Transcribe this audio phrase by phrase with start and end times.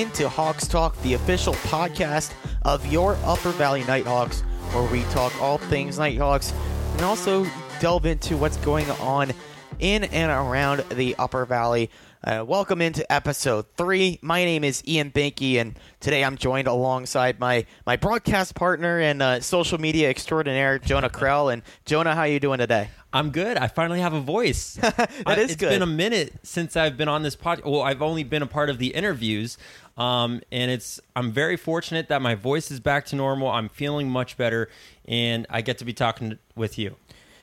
[0.00, 4.40] Into Hawks Talk, the official podcast of your Upper Valley Nighthawks,
[4.72, 6.54] where we talk all things Nighthawks
[6.94, 7.46] and also
[7.80, 9.30] delve into what's going on
[9.78, 11.90] in and around the Upper Valley.
[12.22, 14.18] Uh, welcome into episode three.
[14.20, 19.22] My name is Ian Binky, and today I'm joined alongside my my broadcast partner and
[19.22, 21.50] uh, social media extraordinaire, Jonah Krell.
[21.50, 22.90] And Jonah, how are you doing today?
[23.10, 23.56] I'm good.
[23.56, 24.74] I finally have a voice.
[24.82, 25.68] That I, is it's good.
[25.68, 27.64] It's been a minute since I've been on this podcast.
[27.64, 29.56] Well, I've only been a part of the interviews,
[29.96, 31.00] um, and it's.
[31.16, 33.48] I'm very fortunate that my voice is back to normal.
[33.48, 34.68] I'm feeling much better,
[35.08, 36.96] and I get to be talking with you.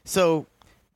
[0.05, 0.45] So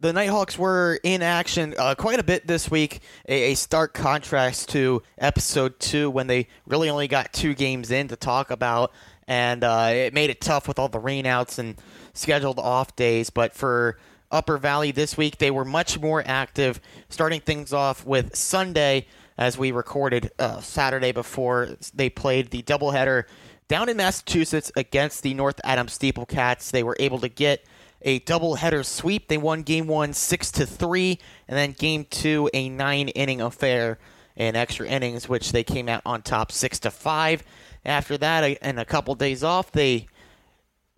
[0.01, 4.69] the Nighthawks were in action uh, quite a bit this week, a, a stark contrast
[4.69, 8.91] to episode two when they really only got two games in to talk about,
[9.27, 11.75] and uh, it made it tough with all the rainouts and
[12.13, 13.29] scheduled off days.
[13.29, 13.99] But for
[14.31, 19.05] Upper Valley this week, they were much more active, starting things off with Sunday
[19.37, 23.25] as we recorded uh, Saturday before they played the doubleheader
[23.67, 26.71] down in Massachusetts against the North Adams Steeplecats.
[26.71, 27.63] They were able to get
[28.01, 29.27] a doubleheader sweep.
[29.27, 33.99] They won game one six to three, and then game two a nine inning affair
[34.35, 37.43] in extra innings, which they came out on top six to five.
[37.83, 40.07] After that, and a couple days off, they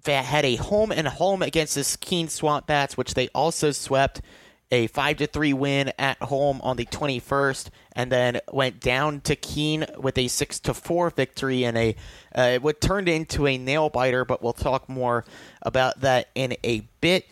[0.04, 4.22] they had a home and home against the Keene Swamp Bats, which they also swept
[4.74, 9.36] a five to three win at home on the 21st, and then went down to
[9.36, 11.96] Keene with a six to four victory and a
[12.34, 14.26] uh, what turned into a nail biter.
[14.26, 15.26] But we'll talk more
[15.62, 17.28] about that in a bit.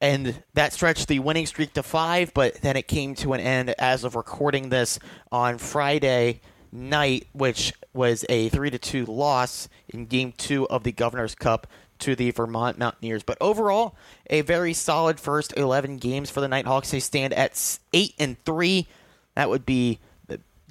[0.00, 3.70] And that stretched the winning streak to five, but then it came to an end
[3.78, 5.00] as of recording this
[5.32, 10.92] on Friday night, which was a three to two loss in Game Two of the
[10.92, 11.66] Governor's Cup
[12.00, 13.22] to the Vermont Mountaineers.
[13.22, 13.96] But overall,
[14.28, 16.90] a very solid first 11 games for the Nighthawks.
[16.90, 18.86] They stand at 8 and 3.
[19.34, 20.00] That would be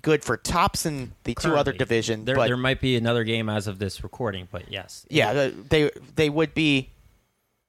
[0.04, 2.26] good for tops in the two other divisions.
[2.26, 6.30] There, there might be another game as of this recording, but yes, yeah, they they
[6.30, 6.92] would be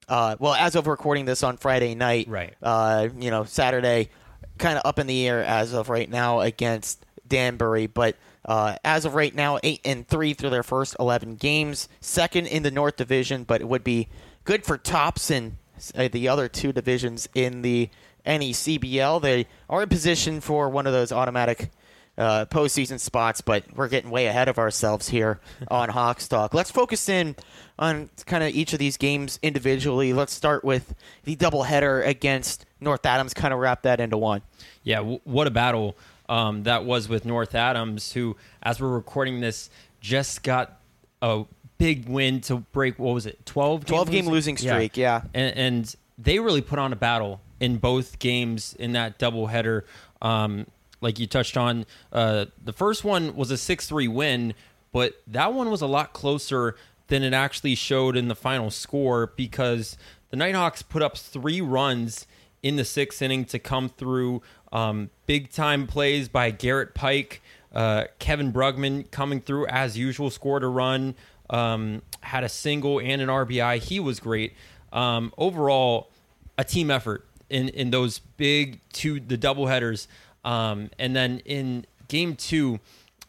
[0.09, 2.29] uh, well as of recording this on Friday night.
[2.29, 2.55] Right.
[2.62, 4.11] Uh, you know, Saturday
[4.59, 9.05] kind of up in the air as of right now against Danbury, but uh, as
[9.05, 12.97] of right now, eight and three through their first eleven games, second in the North
[12.97, 14.09] Division, but it would be
[14.44, 15.56] good for tops in
[15.97, 17.88] uh, the other two divisions in the
[18.27, 19.22] NECBL.
[19.22, 21.71] They are in position for one of those automatic
[22.16, 26.55] uh, postseason spots, but we're getting way ahead of ourselves here on Hawks Talk.
[26.55, 27.34] Let's focus in
[27.78, 30.12] on kind of each of these games individually.
[30.12, 30.94] Let's start with
[31.25, 33.34] the doubleheader against North Adams.
[33.34, 34.43] Kind of wrap that into one.
[34.84, 34.99] yeah.
[34.99, 35.97] W- what a battle
[36.34, 40.81] um, that was with North Adams, who, as we're recording this, just got
[41.22, 41.45] a
[41.78, 42.99] big win to break.
[42.99, 43.47] What was it?
[43.47, 43.84] 12?
[43.84, 45.23] 12 game losing streak, yeah.
[45.33, 49.83] and, and they really put on a battle in both games in that doubleheader.
[50.21, 50.67] Um,
[51.00, 54.55] like you touched on, uh, the first one was a six-three win,
[54.91, 56.75] but that one was a lot closer
[57.06, 59.97] than it actually showed in the final score because
[60.31, 62.27] the Nighthawks put up three runs
[62.61, 64.43] in the sixth inning to come through.
[64.75, 67.41] Um, big time plays by Garrett Pike.
[67.73, 71.15] Uh, Kevin Brugman coming through as usual, scored a run,
[71.51, 73.79] um, had a single and an RBI.
[73.79, 74.53] He was great.
[74.93, 76.11] Um, overall,
[76.59, 80.07] a team effort in in those big two the doubleheaders,
[80.45, 82.79] um, and then in game two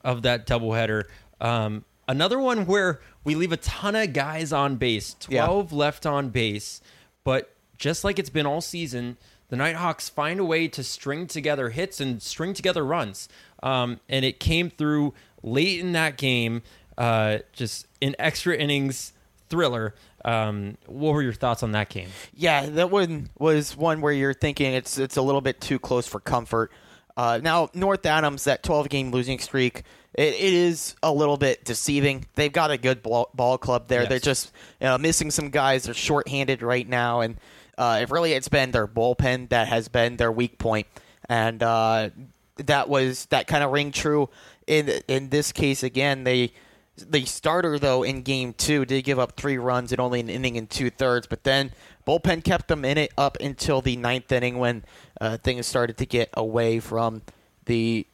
[0.03, 1.03] of that doubleheader,
[1.41, 5.45] um, another one where we leave a ton of guys on base, Yeah.
[5.45, 6.81] twelve left on base,
[7.23, 9.17] but just like it's been all season,
[9.49, 13.29] the Nighthawks find a way to string together hits and string together runs,
[13.61, 15.13] um, and it came through
[15.43, 16.63] late in that game,
[16.97, 19.13] uh, just an extra innings
[19.49, 19.93] thriller.
[20.23, 22.09] Um, what were your thoughts on that game?
[22.33, 26.07] Yeah, that one was one where you're thinking it's it's a little bit too close
[26.07, 26.71] for comfort.
[27.17, 29.83] Uh, now North Adams, that 12 game losing streak,
[30.13, 32.25] it, it is a little bit deceiving.
[32.35, 34.01] They've got a good ball, ball club there.
[34.01, 34.09] Yes.
[34.09, 34.51] They're just
[34.81, 35.83] you know, missing some guys.
[35.83, 37.37] They're shorthanded right now, and
[37.77, 40.87] uh, it really it's been their bullpen that has been their weak point,
[41.27, 42.09] and uh,
[42.57, 44.29] that was that kind of ring true
[44.67, 46.23] in in this case again.
[46.23, 46.53] They
[46.97, 50.57] the starter though in game two did give up three runs in only an inning
[50.57, 51.71] and two thirds, but then
[52.07, 54.83] bullpen kept them in it up until the ninth inning when
[55.19, 57.21] uh, things started to get away from
[57.65, 58.07] the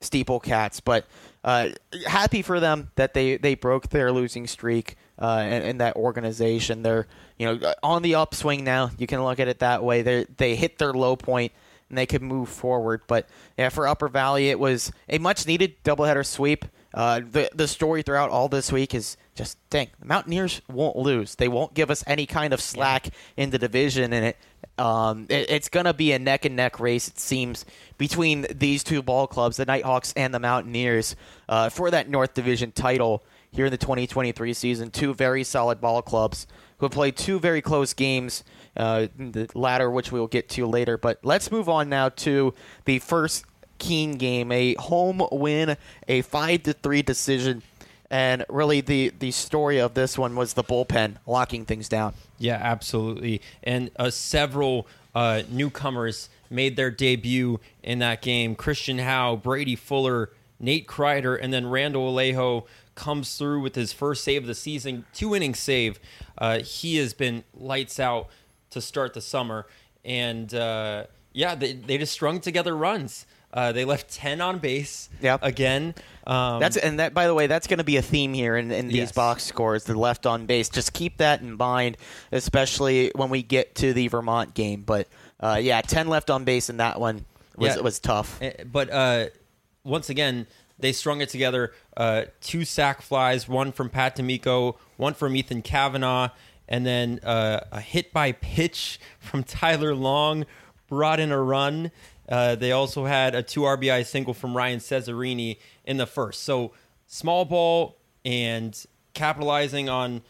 [0.00, 0.80] Steeple Cats.
[0.80, 1.06] But
[1.44, 1.70] uh,
[2.06, 6.82] happy for them that they, they broke their losing streak uh, in, in that organization.
[6.82, 7.06] They're
[7.38, 8.90] you know on the upswing now.
[8.98, 10.02] You can look at it that way.
[10.02, 11.52] They they hit their low point
[11.88, 13.02] and they could move forward.
[13.06, 16.64] But yeah, for Upper Valley, it was a much needed doubleheader sweep.
[16.94, 21.34] uh, the the story throughout all this week is just dang the Mountaineers won't lose.
[21.34, 24.36] They won't give us any kind of slack in the division, and it,
[24.78, 27.08] um, it it's gonna be a neck and neck race.
[27.08, 27.64] It seems
[27.98, 31.14] between these two ball clubs, the Nighthawks and the Mountaineers,
[31.48, 34.90] uh, for that North Division title here in the 2023 season.
[34.90, 36.46] Two very solid ball clubs
[36.78, 38.44] who have played two very close games.
[38.76, 40.96] Uh, the latter, which we'll get to later.
[40.96, 42.54] But let's move on now to
[42.84, 43.44] the first
[43.78, 47.62] Keene game, a home win, a five to three decision,
[48.10, 52.14] and really the the story of this one was the bullpen locking things down.
[52.38, 53.40] Yeah, absolutely.
[53.62, 58.54] And uh, several uh, newcomers made their debut in that game.
[58.54, 60.30] Christian Howe, Brady Fuller,
[60.60, 62.64] Nate Kreider, and then Randall Alejo
[62.98, 65.98] comes through with his first save of the season, two inning save.
[66.36, 68.28] Uh, he has been lights out
[68.70, 69.66] to start the summer,
[70.04, 73.24] and uh, yeah, they, they just strung together runs.
[73.54, 75.08] Uh, they left ten on base.
[75.22, 75.40] Yep.
[75.42, 75.94] Again,
[76.26, 78.70] um, That's and that by the way, that's going to be a theme here in,
[78.70, 79.12] in these Yes.
[79.12, 79.84] box scores.
[79.84, 80.68] The left on base.
[80.68, 81.96] Just keep that in mind,
[82.32, 84.82] especially when we get to the Vermont game.
[84.82, 85.08] But
[85.40, 87.24] uh, yeah, ten left on base in that one
[87.56, 87.80] was Yeah.
[87.82, 88.36] was tough.
[88.42, 89.26] Eh, But uh,
[89.82, 90.46] once again,
[90.78, 91.72] they strung it together.
[91.96, 96.30] Uh, two sac flies, one from Pat D'Amico, one from Ethan Kavanaugh,
[96.68, 100.46] and then uh, a hit by pitch from Tyler Long
[100.88, 101.90] brought in a run.
[102.28, 106.42] Uh, they also had a two RBI single from Ryan Cesarini in the first.
[106.42, 106.72] So
[107.06, 108.78] small ball and
[109.14, 110.22] capitalizing on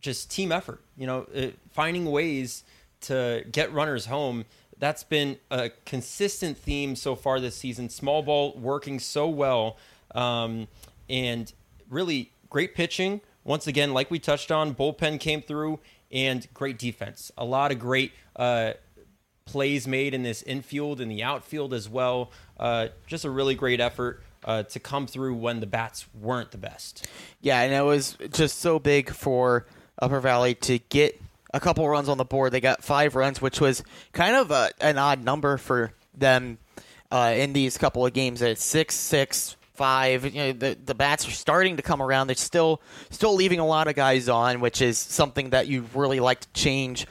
[0.00, 0.80] just team effort.
[0.96, 2.64] You know, uh, finding ways
[3.02, 4.44] to get runners home.
[4.78, 7.88] That's been a consistent theme so far this season.
[7.88, 9.78] Small ball working so well,
[10.14, 10.68] um,
[11.08, 11.52] and
[11.88, 13.20] really great pitching.
[13.44, 15.78] Once again, like we touched on, bullpen came through
[16.10, 17.30] and great defense.
[17.38, 18.72] A lot of great uh,
[19.44, 22.32] plays made in this infield and the outfield as well.
[22.58, 26.58] Uh, just a really great effort uh, to come through when the bats weren't the
[26.58, 27.08] best.
[27.40, 29.66] Yeah, and it was just so big for
[30.00, 31.20] Upper Valley to get
[31.56, 32.52] a couple runs on the board.
[32.52, 33.82] They got five runs, which was
[34.12, 36.58] kind of a, an odd number for them
[37.10, 38.42] uh, in these couple of games.
[38.42, 42.26] At six, six, five, you know, the the bats are starting to come around.
[42.26, 46.20] They're still still leaving a lot of guys on, which is something that you really
[46.20, 47.06] like to change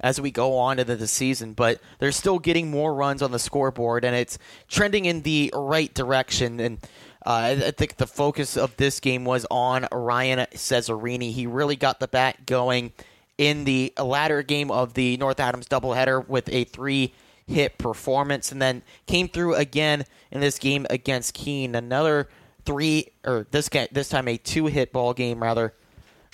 [0.00, 3.38] as we go on into the season, but they're still getting more runs on the
[3.38, 6.58] scoreboard, and it's trending in the right direction.
[6.58, 6.78] And
[7.26, 11.32] uh, I think the focus of this game was on Ryan Cesarini.
[11.32, 12.92] He really got the bat going
[13.40, 17.14] in the latter game of the North Adams doubleheader with a three
[17.46, 21.74] hit performance, and then came through again in this game against Keene.
[21.74, 22.28] Another
[22.66, 25.72] three, or this this time a two hit ball game rather.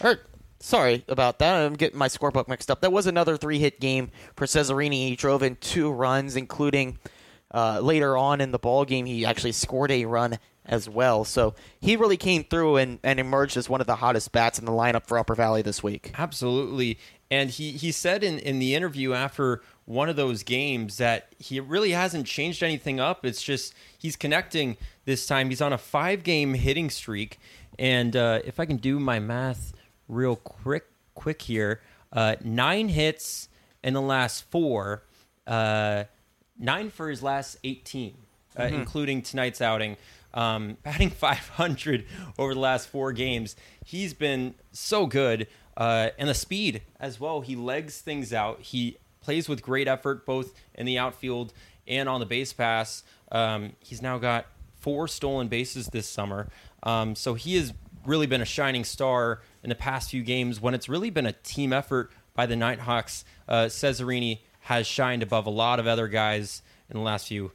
[0.02, 0.18] Or
[0.58, 1.54] sorry about that.
[1.54, 2.80] I'm getting my scorebook mixed up.
[2.80, 5.08] That was another three hit game for Cesarini.
[5.08, 6.98] He drove in two runs, including
[7.54, 9.06] uh, later on in the ball game.
[9.06, 11.24] He actually scored a run as well.
[11.24, 14.64] So he really came through and, and emerged as one of the hottest bats in
[14.64, 16.12] the lineup for Upper Valley this week.
[16.18, 16.98] Absolutely.
[17.30, 21.60] And he, he said in, in the interview after one of those games that he
[21.60, 23.24] really hasn't changed anything up.
[23.24, 25.48] It's just he's connecting this time.
[25.48, 27.38] He's on a five game hitting streak.
[27.78, 29.72] And uh, if I can do my math
[30.08, 31.80] real quick, quick here,
[32.12, 33.48] uh, nine hits
[33.82, 35.02] in the last four,
[35.46, 36.04] uh,
[36.58, 38.16] nine for his last 18,
[38.58, 39.96] uh, including tonight's outing.
[40.36, 42.04] Um, batting 500
[42.38, 43.56] over the last four games.
[43.84, 45.48] He's been so good.
[45.76, 47.40] Uh, and the speed as well.
[47.40, 48.60] He legs things out.
[48.60, 51.52] He plays with great effort both in the outfield
[51.86, 53.02] and on the base pass.
[53.30, 54.46] Um, he's now got
[54.78, 56.48] four stolen bases this summer.
[56.82, 57.74] Um, so he has
[58.06, 61.32] really been a shining star in the past few games when it's really been a
[61.32, 63.24] team effort by the Nighthawks.
[63.48, 67.52] Uh, Cesarini has shined above a lot of other guys in the last few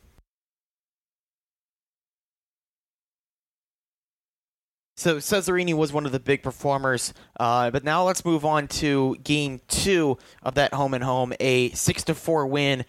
[5.01, 9.15] So Cesarini was one of the big performers, uh, but now let's move on to
[9.24, 12.86] Game Two of that home and home, a six to four win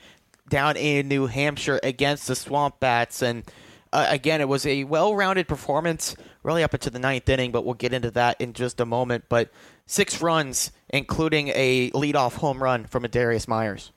[0.47, 3.45] down in New Hampshire against the Swamp Bats, and
[3.95, 7.73] uh, again it was a well-rounded performance, really up into the ninth inning, but we'll
[7.73, 9.25] get into that in just a moment.
[9.31, 9.51] But
[9.87, 13.91] six runs, including a leadoff home run from Adarius Myers.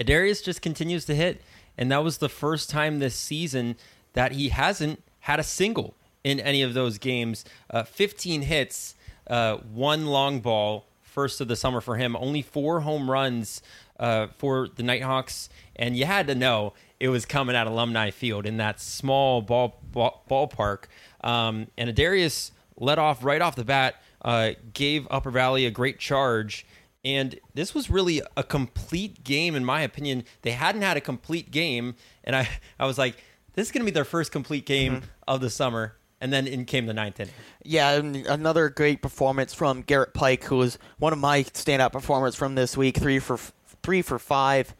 [0.00, 1.42] Adarius just continues to hit,
[1.78, 3.76] and that was the first time this season
[4.14, 7.44] that he hasn't had a single in any of those games.
[7.68, 8.94] Uh, 15 hits,
[9.26, 12.16] uh, one long ball, first of the summer for him.
[12.16, 13.62] Only four home runs
[13.98, 18.46] uh, for the Nighthawks, and you had to know it was coming at Alumni Field
[18.46, 20.84] in that small ball, ball ballpark.
[21.22, 25.98] Um, and Adarius led off right off the bat, uh, gave Upper Valley a great
[25.98, 26.66] charge.
[27.04, 30.24] And this was really a complete game, in my opinion.
[30.42, 32.48] They hadn't had a complete game, and I,
[32.78, 33.16] I was like,
[33.54, 35.96] this is going to be their first complete game of the summer.
[36.20, 37.34] And then in came the ninth inning.
[37.64, 42.54] Yeah, another great performance from Garrett Pike, who was one of my standout performers from
[42.54, 42.98] this week.
[42.98, 43.38] Three for
[43.82, 44.74] three for five,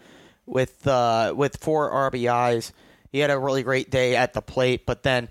[0.47, 2.73] with uh, with four RBIs.
[3.11, 5.29] He had a really great day at the plate, but then,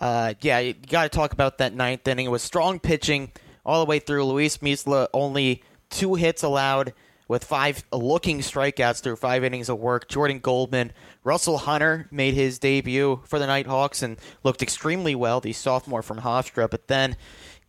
[0.00, 2.26] uh, yeah, you got to talk about that ninth inning.
[2.26, 3.30] It was strong pitching
[3.64, 4.24] all the way through.
[4.24, 6.92] Luis Misla only two hits allowed
[7.28, 10.08] with five looking strikeouts through five innings of work.
[10.08, 10.92] Jordan Goldman,
[11.24, 16.20] Russell Hunter made his debut for the Nighthawks and looked extremely well, the sophomore from
[16.20, 16.70] Hofstra.
[16.70, 17.16] But then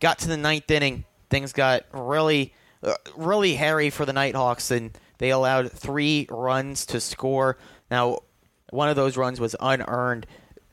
[0.00, 4.96] got to the ninth inning, things got really, uh, really hairy for the Nighthawks, and
[5.18, 7.58] they allowed three runs to score.
[7.90, 8.20] Now,
[8.70, 10.26] one of those runs was unearned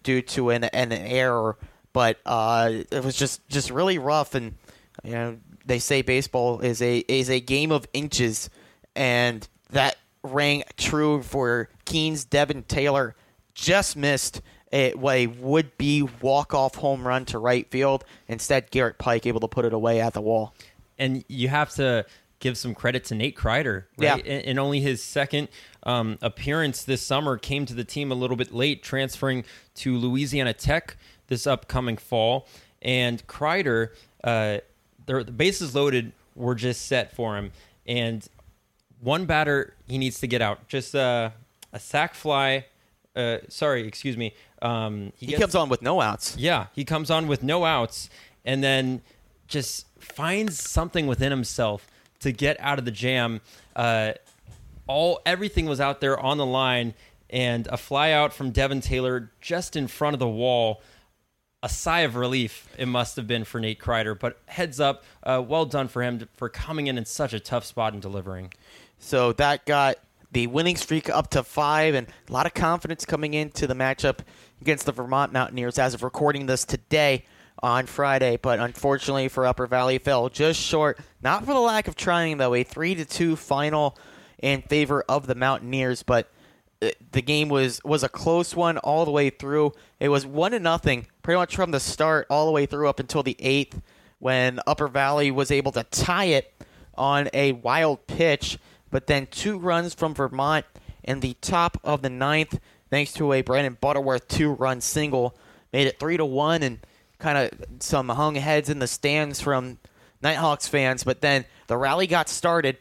[0.03, 1.57] due to an, an error,
[1.91, 4.35] but uh, it was just, just really rough.
[4.35, 4.55] And
[5.03, 8.49] you know, they say baseball is a is a game of inches
[8.95, 12.23] and that rang true for Keene's.
[12.23, 13.15] Devin Taylor
[13.53, 14.41] just missed
[14.71, 18.05] a, a would be walk off home run to right field.
[18.27, 20.53] Instead, Garrett Pike able to put it away at the wall.
[20.97, 22.05] And you have to
[22.39, 23.85] give some credit to Nate Kreider.
[23.97, 24.25] Right?
[24.25, 24.33] Yeah.
[24.33, 25.49] And only his second
[25.83, 29.43] um, appearance this summer came to the team a little bit late, transferring
[29.75, 30.95] to Louisiana Tech
[31.27, 32.47] this upcoming fall.
[32.81, 33.89] And Kreider,
[34.23, 34.59] uh,
[35.05, 37.51] the bases loaded were just set for him.
[37.85, 38.25] And
[39.01, 40.67] one batter he needs to get out.
[40.67, 41.31] Just uh,
[41.73, 42.65] a sac fly.
[43.15, 44.33] Uh, sorry, excuse me.
[44.61, 46.37] Um, he, he gets, comes on with no outs.
[46.37, 48.09] Yeah, he comes on with no outs,
[48.45, 49.01] and then
[49.47, 51.87] just finds something within himself
[52.19, 53.41] to get out of the jam.
[53.75, 54.13] Uh,
[54.87, 56.93] all everything was out there on the line,
[57.29, 60.81] and a fly out from Devin Taylor just in front of the wall.
[61.61, 65.43] A sigh of relief it must have been for Nate Kreider, but heads up, uh,
[65.45, 68.53] well done for him for coming in in such a tough spot and delivering.
[68.97, 69.97] So that got
[70.31, 74.19] the winning streak up to five, and a lot of confidence coming into the matchup
[74.61, 77.25] against the Vermont Mountaineers as of recording this today
[77.61, 78.37] on Friday.
[78.37, 80.99] But unfortunately for Upper Valley, fell just short.
[81.21, 82.53] Not for the lack of trying, though.
[82.53, 83.97] A three to two final
[84.41, 86.31] in favor of the Mountaineers, but
[86.81, 89.73] uh, the game was was a close one all the way through.
[89.99, 92.99] It was one to nothing pretty much from the start all the way through up
[92.99, 93.81] until the eighth,
[94.19, 96.53] when Upper Valley was able to tie it
[96.95, 98.57] on a wild pitch
[98.91, 100.65] but then two runs from Vermont
[101.03, 105.35] in the top of the ninth, thanks to a Brandon Butterworth two-run single,
[105.71, 106.79] made it three to one, and
[107.19, 109.77] kind of some hung heads in the stands from
[110.21, 111.03] Nighthawks fans.
[111.03, 112.77] But then the rally got started.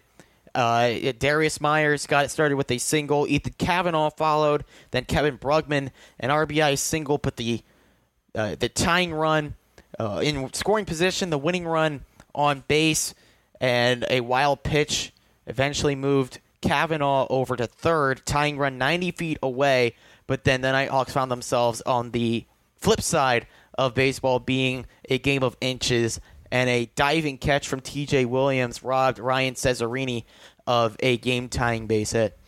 [0.55, 3.27] Uh, Darius Myers got it started with a single.
[3.27, 4.65] Ethan Kavanaugh followed.
[4.91, 7.63] Then Kevin Brugman, an RBI single, put the
[8.35, 9.55] uh, the tying run
[9.99, 13.15] uh, in scoring position, the winning run on base,
[13.61, 15.13] and a wild pitch
[15.49, 19.95] eventually moved Kavanaugh over to third, tying run 90 feet away.
[20.27, 22.45] But then the Nighthawks found themselves on the
[22.77, 28.25] flip side of baseball, being a game of inches, and a diving catch from T.J.
[28.27, 30.25] Williams robbed Ryan Cesarini
[30.67, 32.39] of a game tying base hit.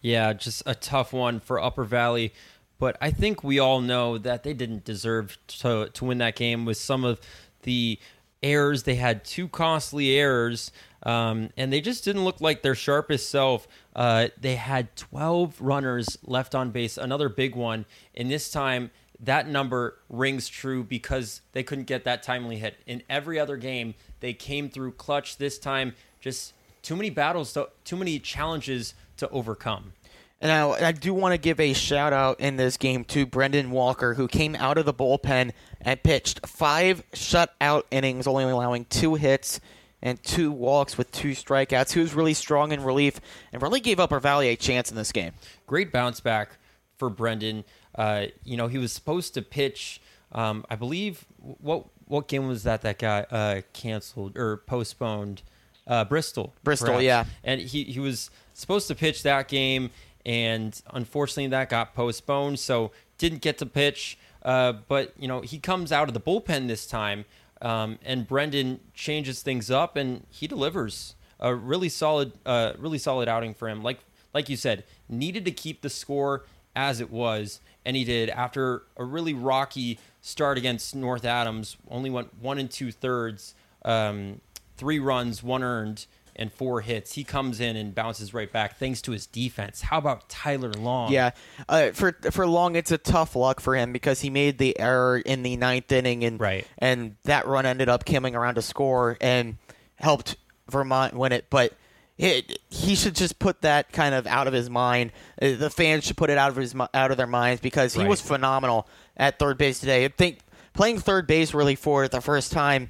[0.00, 2.32] Yeah, just a tough one for Upper Valley.
[2.78, 6.64] But I think we all know that they didn't deserve to, to win that game
[6.64, 7.20] with some of
[7.62, 7.98] the
[8.42, 8.84] errors.
[8.84, 10.70] They had two costly errors
[11.06, 13.68] um, and they just didn't look like their sharpest self.
[13.94, 17.86] Uh, they had 12 runners left on base, another big one.
[18.16, 22.74] And this time, that number rings true because they couldn't get that timely hit.
[22.88, 25.38] In every other game, they came through clutch.
[25.38, 29.92] This time, just too many battles, to, too many challenges to overcome.
[30.40, 33.70] And I, I do want to give a shout out in this game to Brendan
[33.70, 39.14] Walker, who came out of the bullpen and pitched five shutout innings, only allowing two
[39.14, 39.60] hits
[40.06, 41.92] and two walks with two strikeouts.
[41.92, 43.20] He was really strong in relief
[43.52, 45.32] and really gave Upper Valley a chance in this game.
[45.66, 46.58] Great bounce back
[46.96, 47.64] for Brendan.
[47.92, 50.00] Uh, you know, he was supposed to pitch.
[50.30, 55.42] Um, I believe what what game was that that got uh, canceled or postponed?
[55.88, 56.54] Uh, Bristol.
[56.62, 57.04] Bristol, perhaps.
[57.04, 57.24] yeah.
[57.42, 59.90] And he he was supposed to pitch that game,
[60.24, 64.18] and unfortunately that got postponed, so didn't get to pitch.
[64.44, 67.24] Uh, but you know he comes out of the bullpen this time
[67.62, 73.28] um, and Brendan changes things up, and he delivers a really solid, uh, really solid
[73.28, 73.82] outing for him.
[73.82, 74.00] Like
[74.34, 76.44] like you said, needed to keep the score
[76.74, 81.76] as it was, and he did after a really rocky start against North Adams.
[81.90, 84.40] Only went one and two thirds, um,
[84.76, 87.14] three runs, one earned, and four hits.
[87.14, 89.80] He comes in and bounces right back thanks to his defense.
[89.82, 91.12] How about Tyler Long?
[91.12, 91.30] Yeah,
[91.68, 95.18] uh, for for Long, it's a tough luck for him because he made the error
[95.18, 96.66] in the ninth inning, and right.
[96.78, 99.56] and that run ended up coming around to score and
[99.96, 100.36] helped
[100.68, 101.72] Vermont win it, but.
[102.18, 105.12] It, he should just put that kind of out of his mind.
[105.38, 108.00] Uh, the fans should put it out of his out of their minds because he
[108.00, 108.08] right.
[108.08, 108.88] was phenomenal
[109.18, 110.06] at third base today.
[110.06, 110.38] I think
[110.72, 112.88] playing third base really for the first time.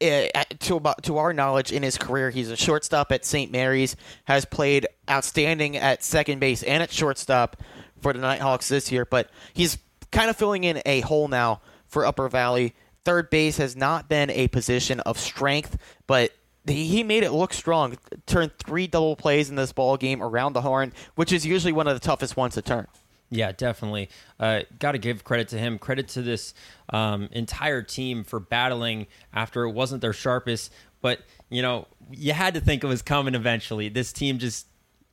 [0.00, 0.28] Eh,
[0.60, 3.50] to to our knowledge in his career, he's a shortstop at St.
[3.50, 3.96] Mary's.
[4.24, 7.56] Has played outstanding at second base and at shortstop
[8.00, 9.04] for the Nighthawks this year.
[9.04, 9.78] But he's
[10.10, 12.74] kind of filling in a hole now for Upper Valley.
[13.04, 16.32] Third base has not been a position of strength, but
[16.66, 17.96] he made it look strong.
[18.26, 21.88] Turned three double plays in this ball game around the horn, which is usually one
[21.88, 22.86] of the toughest ones to turn.
[23.30, 24.08] Yeah, definitely.
[24.40, 25.78] Uh, Got to give credit to him.
[25.78, 26.54] Credit to this
[26.90, 30.72] um, entire team for battling after it wasn't their sharpest.
[31.00, 31.20] But,
[31.50, 33.88] you know, you had to think it was coming eventually.
[33.88, 34.66] This team just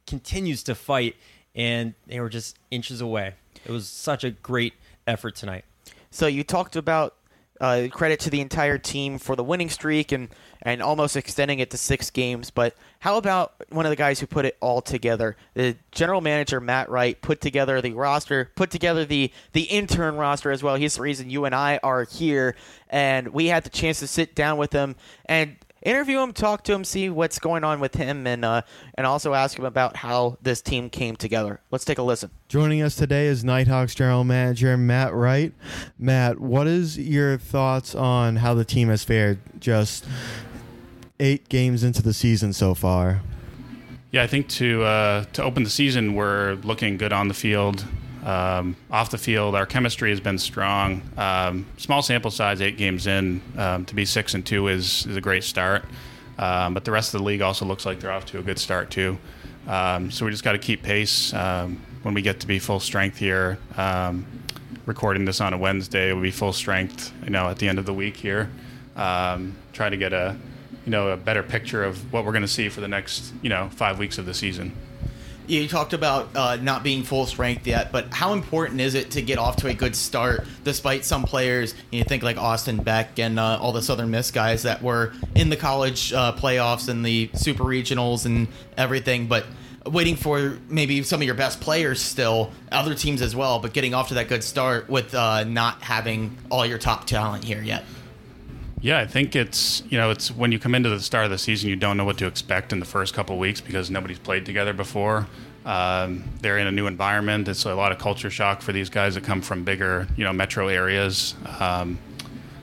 [0.07, 1.15] continues to fight,
[1.53, 3.33] and they were just inches away.
[3.65, 4.73] It was such a great
[5.05, 5.65] effort tonight.
[6.09, 7.15] So you talked about
[7.61, 10.29] uh, credit to the entire team for the winning streak and,
[10.61, 12.49] and almost extending it to six games.
[12.49, 15.35] But how about one of the guys who put it all together?
[15.53, 20.51] The general manager Matt Wright put together the roster, put together the the intern roster
[20.51, 20.75] as well.
[20.75, 22.55] He's the reason you and I are here,
[22.89, 24.95] and we had the chance to sit down with him
[25.25, 28.63] and interview him, talk to him, see what's going on with him, and uh,
[28.95, 31.61] and also ask him about how this team came together.
[31.71, 32.31] Let's take a listen.
[32.49, 35.53] Joining us today is Nighthawks General Manager Matt Wright.
[35.97, 40.05] Matt, what is your thoughts on how the team has fared just
[41.19, 43.21] eight games into the season so far?
[44.11, 47.85] Yeah, I think to uh, to open the season, we're looking good on the field.
[48.25, 51.03] Um, off the field, our chemistry has been strong.
[51.15, 55.15] Um, small sample size, eight games in, um, to be six and two is is
[55.15, 55.85] a great start.
[56.37, 58.59] Um, but the rest of the league also looks like they're off to a good
[58.59, 59.17] start too.
[59.67, 61.33] Um, so we just got to keep pace.
[61.33, 63.57] Um, when we get to be full strength here,
[64.85, 67.13] recording this on a Wednesday, we'll be full strength.
[67.23, 68.49] You know, at the end of the week here,
[68.95, 70.35] um, try to get a
[70.85, 73.49] you know a better picture of what we're going to see for the next you
[73.49, 74.75] know five weeks of the season.
[75.47, 79.21] You talked about uh, not being full strength yet, but how important is it to
[79.21, 83.39] get off to a good start despite some players, you think like Austin Beck and
[83.39, 87.29] uh, all the Southern Miss guys that were in the college uh, playoffs and the
[87.33, 89.45] super regionals and everything, but
[89.85, 93.93] waiting for maybe some of your best players still, other teams as well, but getting
[93.93, 97.85] off to that good start with uh, not having all your top talent here yet.
[98.85, 101.39] Yeah, I think it's you know it's when you come into the start of the
[101.39, 104.45] season, you don't know what to expect in the first couple weeks because nobody's played
[104.45, 105.25] together before.
[105.65, 107.47] Um, they're in a new environment.
[107.47, 110.31] It's a lot of culture shock for these guys that come from bigger you know
[110.33, 111.33] metro areas.
[111.59, 111.97] Um,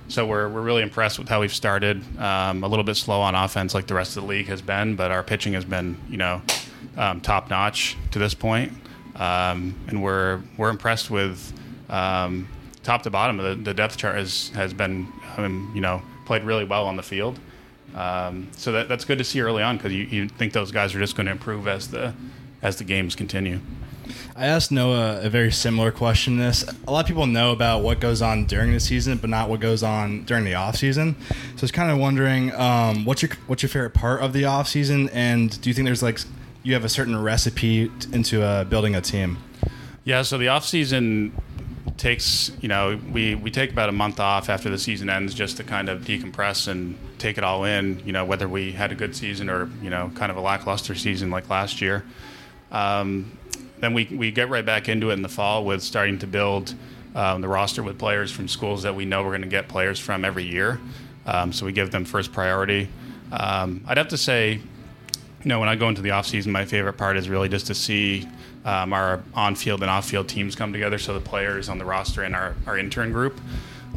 [0.07, 2.01] so we're, we're really impressed with how we've started.
[2.21, 4.95] Um, a little bit slow on offense, like the rest of the league has been,
[4.95, 6.41] but our pitching has been you know
[6.97, 8.73] um, top notch to this point.
[9.17, 11.53] Um, and we're we're impressed with
[11.91, 12.47] um,
[12.85, 13.39] top to bottom.
[13.39, 16.01] The, the depth chart has has been um, you know
[16.33, 17.39] played really well on the field.
[17.95, 20.95] Um, so that, that's good to see early on because you, you think those guys
[20.95, 22.15] are just going to improve as the
[22.63, 23.61] as the games continue.
[24.35, 26.39] I asked Noah a very similar question.
[26.39, 29.29] to This a lot of people know about what goes on during the season, but
[29.29, 31.17] not what goes on during the off season.
[31.29, 34.47] So I was kind of wondering, um, what's your what's your favorite part of the
[34.47, 36.19] off season, and do you think there's like
[36.63, 39.37] you have a certain recipe t- into uh, building a team?
[40.05, 41.33] Yeah, so the off season
[41.97, 45.57] takes you know we we take about a month off after the season ends just
[45.57, 48.01] to kind of decompress and take it all in.
[48.05, 50.95] You know whether we had a good season or you know kind of a lackluster
[50.95, 52.05] season like last year.
[52.71, 53.39] Um,
[53.81, 56.75] then we we get right back into it in the fall with starting to build
[57.15, 59.99] um, the roster with players from schools that we know we're going to get players
[59.99, 60.81] from every year.
[61.27, 62.89] Um, so we give them first priority.
[63.31, 64.61] Um, I'd have to say, you
[65.45, 68.29] know, when I go into the offseason, my favorite part is really just to see
[68.65, 70.99] um, our on-field and off-field teams come together.
[70.99, 73.41] So the players on the roster and our, our intern group.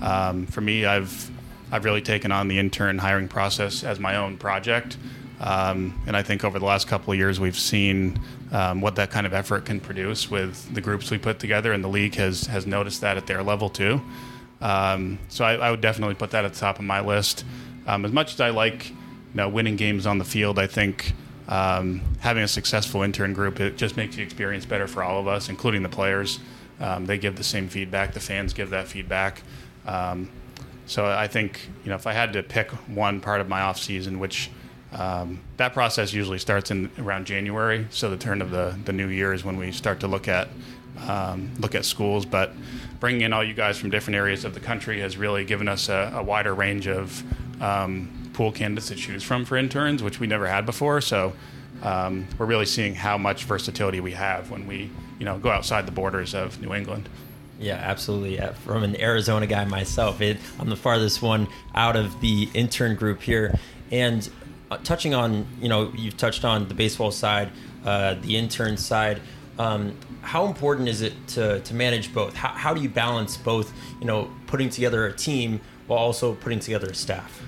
[0.02, 1.32] Um, for me, I've
[1.72, 4.98] I've really taken on the intern hiring process as my own project,
[5.40, 8.20] um, and I think over the last couple of years we've seen
[8.52, 11.84] um, what that kind of effort can produce with the groups we put together, and
[11.84, 14.02] the league has has noticed that at their level too.
[14.62, 17.46] Um, so I, I would definitely put that at the top of my list.
[17.88, 18.96] Um, as much as I like, you
[19.34, 21.14] know, winning games on the field, I think
[21.48, 25.28] um, having a successful intern group it just makes the experience better for all of
[25.28, 26.40] us, including the players.
[26.80, 28.14] Um, they give the same feedback.
[28.14, 29.44] The fans give that feedback.
[29.86, 30.30] Um,
[30.88, 33.80] so I think you know if I had to pick one part of my off
[33.80, 34.50] season, which
[34.92, 39.08] um, that process usually starts in around January, so the turn of the, the new
[39.08, 40.48] year is when we start to look at
[41.08, 42.26] um, look at schools.
[42.26, 42.54] But
[43.00, 45.90] bringing in all you guys from different areas of the country has really given us
[45.90, 47.24] a, a wider range of
[47.62, 51.02] um, pool candidates to choose from for interns, which we never had before.
[51.02, 51.34] So
[51.82, 55.86] um, we're really seeing how much versatility we have when we you know go outside
[55.88, 57.10] the borders of New England.
[57.60, 58.40] Yeah, absolutely.
[58.40, 62.96] Uh, From an Arizona guy myself, it, I'm the farthest one out of the intern
[62.96, 63.58] group here.
[63.92, 64.30] And
[64.70, 67.50] uh, touching on, you know, you've touched on the baseball side,
[67.86, 69.22] uh, the intern side.
[69.58, 72.36] Um, how important is it to, to manage both?
[72.36, 73.72] How, how do you balance both,
[74.02, 77.42] you know, putting together a team while also putting together a staff?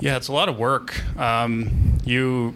[0.00, 1.00] Yeah, it's a lot of work.
[1.18, 2.54] Um, you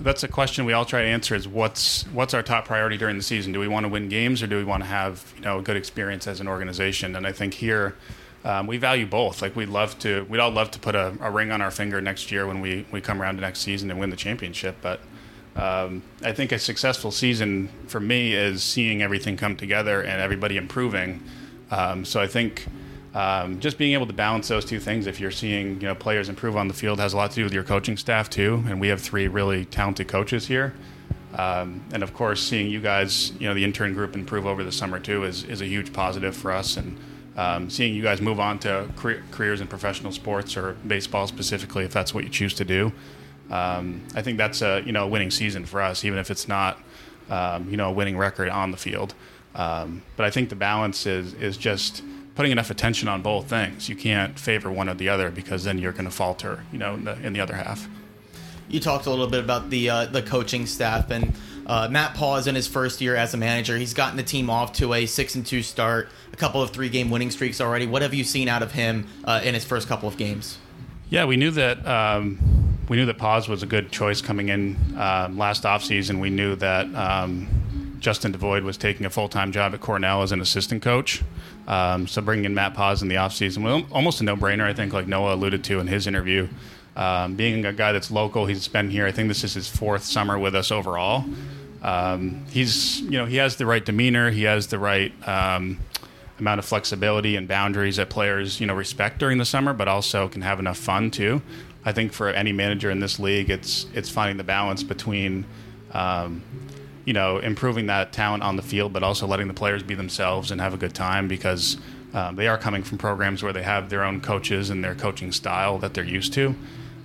[0.00, 3.16] that's a question we all try to answer is what's what's our top priority during
[3.16, 3.52] the season?
[3.52, 5.62] Do we want to win games or do we want to have you know a
[5.62, 7.16] good experience as an organization?
[7.16, 7.96] And I think here
[8.44, 9.42] um, we value both.
[9.42, 12.00] Like we'd love to, we'd all love to put a, a, ring on our finger
[12.00, 14.76] next year when we we come around to next season and win the championship.
[14.82, 15.00] But
[15.54, 20.56] um, I think a successful season for me is seeing everything come together and everybody
[20.56, 21.22] improving.
[21.70, 22.66] Um, so I think
[23.14, 26.28] um, just being able to balance those two things, if you're seeing you know players
[26.28, 28.64] improve on the field, has a lot to do with your coaching staff too.
[28.66, 30.74] And we have three really talented coaches here.
[31.34, 34.72] Um, and of course, seeing you guys, you know, the intern group improve over the
[34.72, 36.76] summer too is, is a huge positive for us.
[36.76, 36.98] And
[37.36, 41.84] um, seeing you guys move on to career, careers in professional sports or baseball specifically,
[41.84, 42.92] if that's what you choose to do,
[43.50, 46.80] um, I think that's a you know winning season for us, even if it's not
[47.30, 49.14] um, you know a winning record on the field.
[49.54, 52.02] Um, but I think the balance is is just
[52.34, 53.88] putting enough attention on both things.
[53.88, 56.94] You can't favor one or the other because then you're going to falter, you know,
[56.94, 57.88] in the, in the other half.
[58.68, 61.34] You talked a little bit about the uh, the coaching staff and
[61.66, 63.76] uh, Matt Paul is in his first year as a manager.
[63.76, 66.88] He's gotten the team off to a six and two start, a couple of three
[66.88, 67.86] game winning streaks already.
[67.86, 70.58] What have you seen out of him uh, in his first couple of games?
[71.10, 74.76] Yeah, we knew that um, we knew that Paz was a good choice coming in
[74.98, 76.20] um, last offseason.
[76.20, 77.48] We knew that um,
[78.02, 81.22] Justin Devoid was taking a full time job at Cornell as an assistant coach.
[81.68, 84.74] Um, so bringing in Matt Paz in the offseason was almost a no brainer, I
[84.74, 86.48] think, like Noah alluded to in his interview.
[86.96, 89.06] Um, being a guy that's local, he's been here.
[89.06, 91.24] I think this is his fourth summer with us overall.
[91.80, 94.30] Um, he's, you know, he has the right demeanor.
[94.30, 95.78] He has the right um,
[96.40, 100.28] amount of flexibility and boundaries that players, you know, respect during the summer, but also
[100.28, 101.40] can have enough fun too.
[101.84, 105.44] I think for any manager in this league, it's it's finding the balance between
[105.92, 106.42] um,
[107.04, 110.50] you know, improving that talent on the field, but also letting the players be themselves
[110.50, 111.76] and have a good time because
[112.14, 115.32] um, they are coming from programs where they have their own coaches and their coaching
[115.32, 116.54] style that they're used to.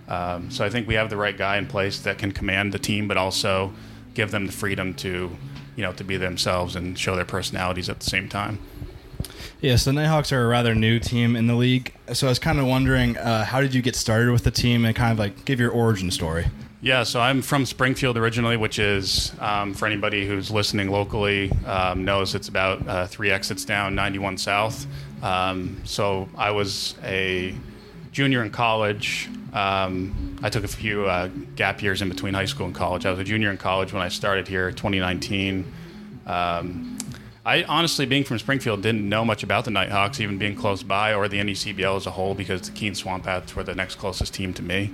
[0.07, 2.79] Um, so I think we have the right guy in place that can command the
[2.79, 3.73] team, but also
[4.13, 5.35] give them the freedom to,
[5.75, 8.59] you know, to be themselves and show their personalities at the same time.
[9.59, 11.93] Yes, the Nighthawks are a rather new team in the league.
[12.13, 14.85] So I was kind of wondering, uh, how did you get started with the team
[14.85, 16.45] and kind of like give your origin story?
[16.87, 22.05] Yeah, so I'm from Springfield originally, which is um, for anybody who's listening locally um,
[22.05, 24.87] knows it's about uh, three exits down 91 South.
[25.21, 27.53] Um, so I was a
[28.13, 29.27] junior in college.
[29.51, 33.05] Um, I took a few uh, gap years in between high school and college.
[33.05, 35.69] I was a junior in college when I started here, 2019.
[36.25, 36.97] Um,
[37.45, 41.13] I honestly, being from Springfield, didn't know much about the Nighthawks, even being close by,
[41.13, 44.33] or the NECBL as a whole, because the Keene Swamp Bats were the next closest
[44.33, 44.93] team to me.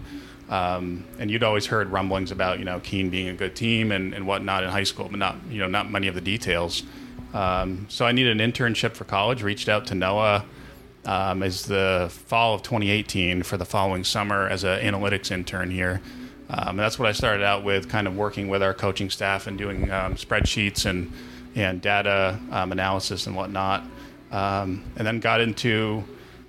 [0.54, 4.13] Um, and you'd always heard rumblings about you know Keene being a good team and,
[4.13, 6.84] and whatnot in high school, but not you know not many of the details.
[7.34, 9.42] Um, so I needed an internship for college.
[9.42, 10.46] Reached out to Noah
[11.06, 16.02] um, as the fall of 2018 for the following summer as an analytics intern here.
[16.52, 19.48] Um, and that's what I started out with, kind of working with our coaching staff
[19.48, 21.12] and doing um, spreadsheets and
[21.56, 23.84] and data um, analysis and whatnot.
[24.32, 26.04] and then got into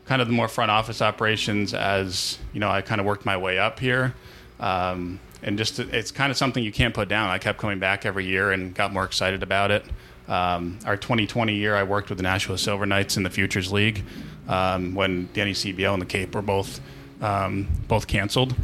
[0.06, 3.36] kind of the more front office operations as you know I kind of worked my
[3.36, 4.14] way up here.
[4.60, 7.28] Um, and just it's kind of something you can't put down.
[7.28, 9.84] I kept coming back every year and got more excited about it.
[10.26, 14.02] Um, our 2020 year, I worked with the Nashua Silver Knights in the Futures League
[14.48, 16.80] um, when the NECBL and the Cape were both
[17.20, 18.54] um, both canceled,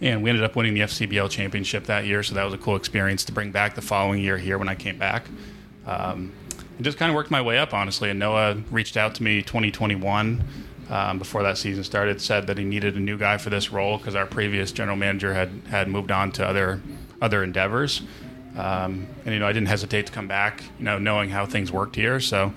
[0.00, 2.22] and we ended up winning the FCBL championship that year.
[2.22, 4.74] So that was a cool experience to bring back the following year here when I
[4.74, 5.26] came back.
[5.86, 6.32] Um,
[6.76, 8.10] and just kind of worked my way up, honestly.
[8.10, 10.44] And Noah reached out to me 2021
[10.90, 13.98] um, before that season started, said that he needed a new guy for this role
[13.98, 16.80] because our previous general manager had had moved on to other
[17.20, 18.02] other endeavors.
[18.56, 21.72] Um, and you know, I didn't hesitate to come back, you know, knowing how things
[21.72, 22.20] worked here.
[22.20, 22.52] So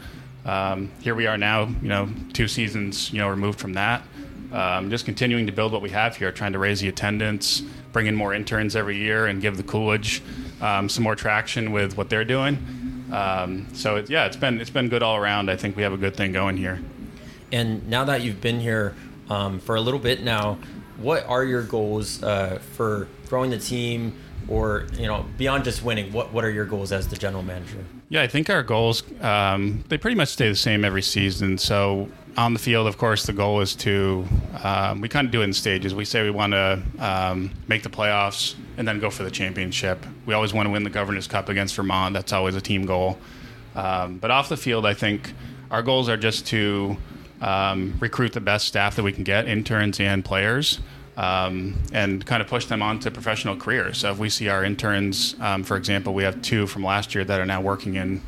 [0.46, 4.04] um, here we are now, you know, two seasons, you know, removed from that.
[4.52, 8.06] Um, just continuing to build what we have here, trying to raise the attendance, bring
[8.06, 10.22] in more interns every year, and give the Coolidge
[10.62, 12.87] um, some more traction with what they're doing.
[13.12, 15.50] Um, so it, yeah, it's been it's been good all around.
[15.50, 16.80] I think we have a good thing going here.
[17.52, 18.96] And now that you've been here
[19.30, 20.58] um, for a little bit now,
[20.98, 24.18] what are your goals uh, for growing the team,
[24.48, 26.12] or you know, beyond just winning?
[26.12, 27.86] What what are your goals as the general manager?
[28.10, 31.58] Yeah, I think our goals um, they pretty much stay the same every season.
[31.58, 34.26] So on the field, of course, the goal is to
[34.64, 35.96] um, we kind of do it in stages.
[35.96, 40.06] We say we want to um, make the playoffs and then go for the championship.
[40.28, 42.14] We always want to win the Governor's Cup against Vermont.
[42.14, 43.18] That's always a team goal.
[43.76, 45.34] Um, but off the field, I think
[45.72, 46.96] our goals are just to
[47.42, 50.80] um, recruit the best staff that we can get, interns and players.
[51.18, 53.98] um, and kind of push them on to professional careers.
[53.98, 57.26] So if we see our interns, um, for example, we have two from last year
[57.26, 58.22] that are now working in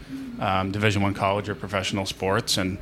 [0.72, 2.80] Division One college or professional sports, and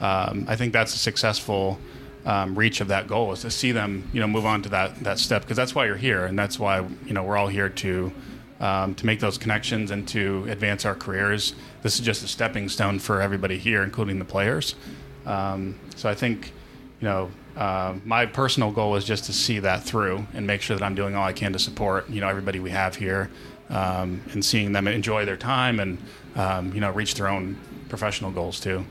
[0.00, 1.78] um, I think that's a successful
[2.26, 5.00] um, reach of that goal is to see them, you know, move on to that
[5.00, 7.68] that step because that's why you're here, and that's why you know we're all here
[7.68, 8.12] to
[8.60, 11.54] um, to make those connections and to advance our careers.
[11.82, 14.74] This is just a stepping stone for everybody here, including the players.
[15.26, 16.52] Um, so I think,
[17.00, 20.76] you know, uh, my personal goal is just to see that through and make sure
[20.76, 23.30] that I'm doing all I can to support, you know, everybody we have here
[23.70, 25.98] um, and seeing them enjoy their time and,
[26.36, 27.58] um, you know, reach their own
[27.88, 28.84] professional goals too.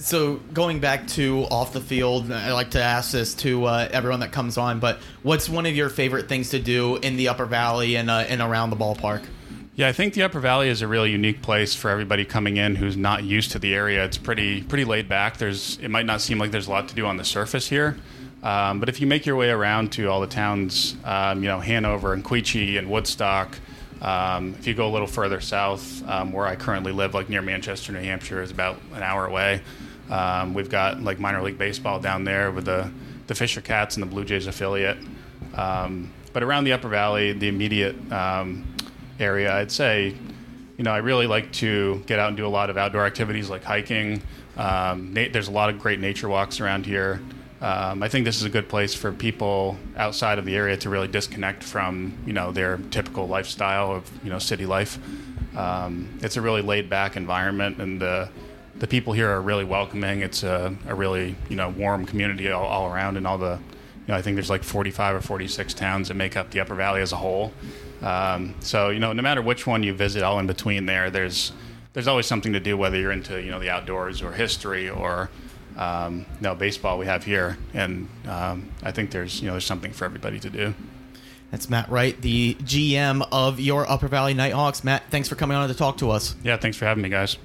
[0.00, 4.20] So going back to off the field, I like to ask this to uh, everyone
[4.20, 4.80] that comes on.
[4.80, 8.24] But what's one of your favorite things to do in the Upper Valley and uh,
[8.26, 9.26] and around the ballpark?
[9.74, 12.76] Yeah, I think the Upper Valley is a really unique place for everybody coming in
[12.76, 14.02] who's not used to the area.
[14.06, 15.36] It's pretty pretty laid back.
[15.36, 17.98] There's it might not seem like there's a lot to do on the surface here,
[18.42, 21.60] um, but if you make your way around to all the towns, um, you know
[21.60, 23.58] Hanover and Quechee and Woodstock.
[24.00, 27.42] Um, if you go a little further south, um, where I currently live, like near
[27.42, 29.60] Manchester, New Hampshire, is about an hour away.
[30.10, 32.90] Um, we've got like minor league baseball down there with the
[33.28, 34.98] the Fisher Cats and the Blue Jays affiliate.
[35.54, 38.66] Um, but around the Upper Valley, the immediate um,
[39.20, 40.16] area, I'd say,
[40.76, 43.48] you know, I really like to get out and do a lot of outdoor activities
[43.48, 44.20] like hiking.
[44.56, 47.20] Um, na- there's a lot of great nature walks around here.
[47.60, 50.88] Um, I think this is a good place for people outside of the area to
[50.88, 54.98] really disconnect from, you know, their typical lifestyle of, you know, city life.
[55.56, 58.28] Um, it's a really laid back environment, and the
[58.80, 60.22] the people here are really welcoming.
[60.22, 63.58] It's a, a really, you know, warm community all, all around, and all the,
[64.06, 66.74] you know, I think there's like 45 or 46 towns that make up the Upper
[66.74, 67.52] Valley as a whole.
[68.02, 71.52] Um, so you know, no matter which one you visit, all in between there, there's
[71.92, 75.28] there's always something to do, whether you're into you know the outdoors or history or
[75.76, 76.96] um, you know baseball.
[76.98, 80.48] We have here, and um, I think there's you know there's something for everybody to
[80.48, 80.74] do.
[81.50, 84.82] That's Matt Wright, the GM of your Upper Valley Nighthawks.
[84.84, 86.36] Matt, thanks for coming on to talk to us.
[86.42, 87.36] Yeah, thanks for having me, guys.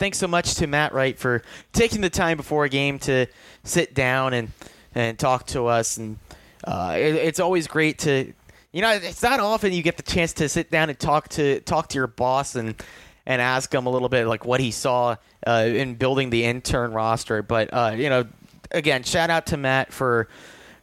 [0.00, 1.42] Thanks so much to Matt Wright for
[1.74, 3.26] taking the time before a game to
[3.64, 4.50] sit down and
[4.94, 5.98] and talk to us.
[5.98, 6.18] And
[6.64, 8.32] uh, it, it's always great to
[8.72, 11.60] you know, it's not often you get the chance to sit down and talk to
[11.60, 12.82] talk to your boss and
[13.26, 16.92] and ask him a little bit like what he saw uh, in building the intern
[16.92, 17.42] roster.
[17.42, 18.26] But uh, you know,
[18.70, 20.28] again, shout out to Matt for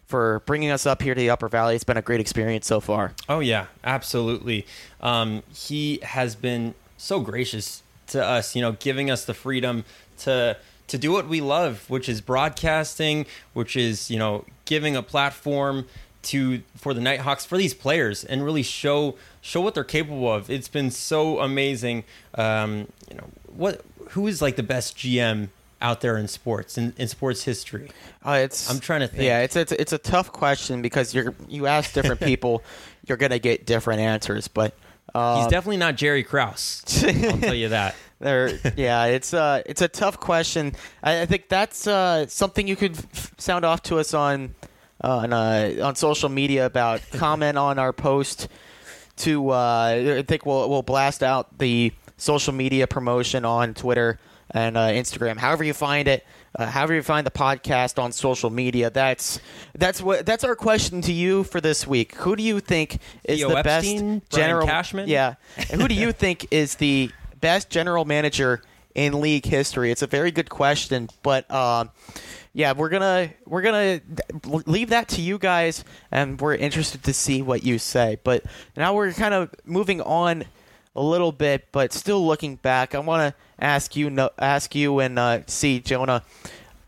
[0.06, 1.73] for bringing us up here to the Upper Valley.
[1.73, 3.13] It's been a great experience so far.
[3.27, 4.67] Oh yeah, absolutely.
[5.01, 9.86] Um, he has been so gracious to us, you know, giving us the freedom
[10.20, 15.04] to to do what we love, which is broadcasting, which is you know giving a
[15.04, 15.86] platform
[16.24, 20.50] to for the Nighthawks for these players and really show show what they're capable of.
[20.50, 22.04] It's been so amazing.
[22.36, 23.82] Um, you know what?
[24.10, 25.50] Who is like the best GM
[25.82, 27.89] out there in sports in, in sports history?
[28.26, 29.24] Uh, it's I'm trying to think.
[29.24, 32.63] Yeah, it's it's it's a tough question because you're you ask different people,
[33.06, 34.48] you're gonna get different answers.
[34.48, 34.74] But
[35.17, 36.84] uh, He's definitely not Jerry Krause.
[37.03, 37.95] I'll tell you that.
[38.19, 40.73] There, yeah, it's uh, it's a tough question.
[41.03, 44.56] I, I think that's uh, something you could f- sound off to us on
[45.01, 47.01] on uh, on social media about.
[47.12, 48.47] comment on our post.
[49.17, 54.75] To uh, I think we'll we'll blast out the social media promotion on Twitter and
[54.75, 55.38] uh, Instagram.
[55.38, 58.89] However you find it, uh, however you find the podcast on social media.
[58.89, 59.39] That's
[59.77, 62.15] that's what that's our question to you for this week.
[62.15, 63.63] Who do you think is Theo the Epstein?
[63.63, 64.67] best Brian general?
[64.67, 65.07] Cashman?
[65.10, 65.36] Yeah,
[65.71, 68.62] And who do you think is the best general manager
[68.95, 69.91] in league history?
[69.91, 71.91] It's a very good question, but um,
[72.53, 74.01] yeah, we're gonna we're gonna
[74.43, 78.17] leave that to you guys, and we're interested to see what you say.
[78.23, 78.43] But
[78.75, 80.45] now we're kind of moving on
[80.95, 82.95] a little bit, but still looking back.
[82.95, 86.24] I want to ask you, ask you, and uh, see Jonah.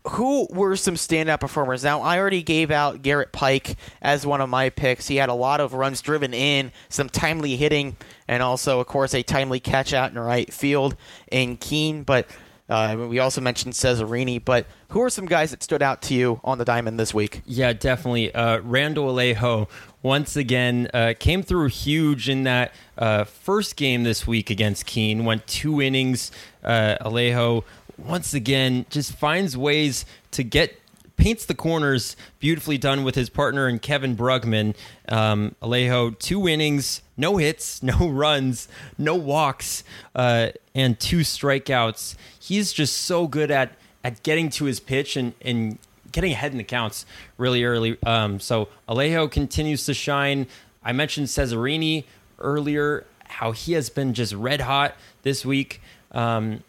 [0.08, 1.84] Who were some standout performers?
[1.84, 5.08] Now, I already gave out Garrett Pike as one of my picks.
[5.08, 9.14] He had a lot of runs driven in, some timely hitting, and also, of course,
[9.14, 10.96] a timely catch out in right field
[11.30, 12.02] in Keene.
[12.02, 12.26] But
[12.70, 14.42] uh, we also mentioned Cesarini.
[14.42, 17.42] But who are some guys that stood out to you on the diamond this week?
[17.44, 18.34] Yeah, definitely.
[18.34, 19.68] Uh, Randall Alejo
[20.02, 25.24] once again uh, came through huge in that uh, first game this week against Keene.
[25.24, 26.30] Went two innings.
[26.64, 27.64] Uh, Alejo
[27.98, 30.79] once again just finds ways to get
[31.20, 34.74] paints the corners beautifully done with his partner and Kevin Brugman.
[35.06, 42.16] Um, Alejo two innings, no hits, no runs, no walks, uh, and two strikeouts.
[42.40, 45.78] He's just so good at at getting to his pitch and and
[46.10, 47.04] getting ahead in the counts
[47.36, 47.98] really early.
[48.04, 50.46] Um, so Alejo continues to shine.
[50.82, 52.04] I mentioned Cesarini
[52.38, 55.82] earlier, how he has been just red hot this week.
[56.12, 56.64] Um,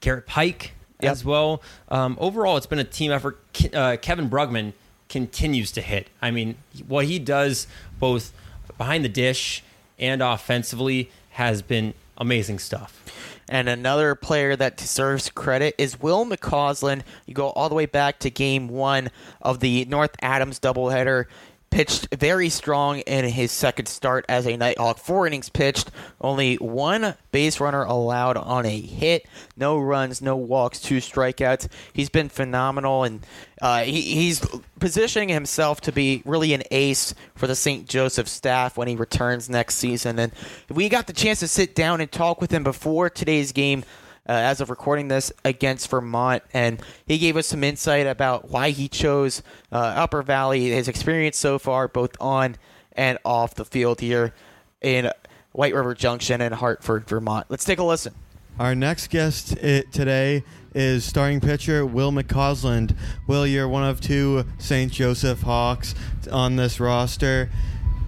[0.00, 0.73] Garrett Pike
[1.04, 1.12] Yep.
[1.12, 1.62] as well.
[1.88, 3.38] Um, overall, it's been a team effort.
[3.72, 4.72] Uh, Kevin Brugman
[5.08, 6.08] continues to hit.
[6.20, 7.66] I mean, what he does
[7.98, 8.32] both
[8.76, 9.62] behind the dish
[9.98, 13.02] and offensively has been amazing stuff.
[13.48, 17.02] And another player that deserves credit is Will McCausland.
[17.26, 19.10] You go all the way back to game one
[19.42, 21.26] of the North Adams doubleheader.
[21.74, 24.96] Pitched very strong in his second start as a Nighthawk.
[24.96, 30.78] Four innings pitched, only one base runner allowed on a hit, no runs, no walks,
[30.80, 31.66] two strikeouts.
[31.92, 33.26] He's been phenomenal, and
[33.60, 34.46] uh, he, he's
[34.78, 37.88] positioning himself to be really an ace for the St.
[37.88, 40.20] Joseph staff when he returns next season.
[40.20, 40.30] And
[40.70, 43.82] we got the chance to sit down and talk with him before today's game
[44.28, 48.70] uh, as of recording this against Vermont, and he gave us some insight about why
[48.70, 52.56] he chose uh, Upper Valley, his experience so far, both on
[52.92, 54.32] and off the field here
[54.80, 55.10] in
[55.52, 57.46] White River Junction and Hartford, Vermont.
[57.48, 58.14] Let's take a listen.
[58.58, 62.96] Our next guest today is starting pitcher Will McCausland.
[63.26, 64.92] Will, you're one of two St.
[64.92, 65.94] Joseph Hawks
[66.30, 67.50] on this roster.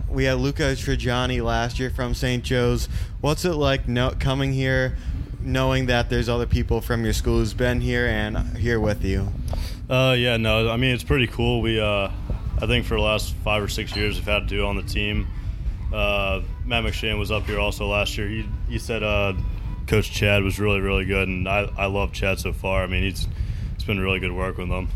[0.09, 2.43] We had Luca Trigiani last year from St.
[2.45, 2.89] Joe's.
[3.21, 4.97] What's it like coming here
[5.41, 9.29] knowing that there's other people from your school who's been here and here with you?
[9.89, 11.61] Uh, yeah, no, I mean it's pretty cool.
[11.61, 12.11] We, uh,
[12.61, 15.27] I think for the last five or six years, we've had two on the team.
[15.93, 18.29] Uh, Matt McShane was up here also last year.
[18.29, 19.35] He he said uh,
[19.87, 22.83] Coach Chad was really really good, and I I love Chad so far.
[22.83, 23.29] I mean he's
[23.75, 24.89] it's been really good work with him.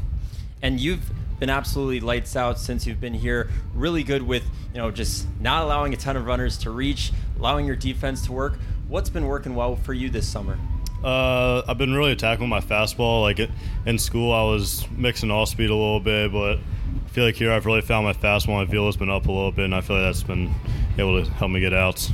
[0.62, 3.48] And you've been absolutely lights out since you've been here.
[3.74, 7.66] Really good with you know just not allowing a ton of runners to reach, allowing
[7.66, 8.58] your defense to work.
[8.90, 10.58] What's been working well for you this summer?
[11.04, 13.22] Uh, I've been really attacking my fastball.
[13.22, 13.48] Like it,
[13.86, 17.52] in school, I was mixing all speed a little bit, but I feel like here
[17.52, 18.54] I've really found my fastball.
[18.54, 20.52] My feel has been up a little bit, and I feel like that's been
[20.98, 22.10] able to help me get outs.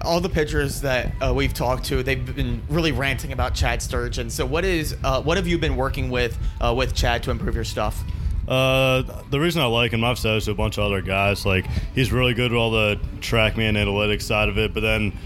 [0.00, 4.28] All the pitchers that uh, we've talked to, they've been really ranting about Chad Sturgeon.
[4.28, 7.54] So, what is uh, what have you been working with uh, with Chad to improve
[7.54, 8.02] your stuff?
[8.48, 11.46] Uh, the reason I like him, I've said this to a bunch of other guys.
[11.46, 15.16] Like he's really good with all the TrackMan and analytics side of it, but then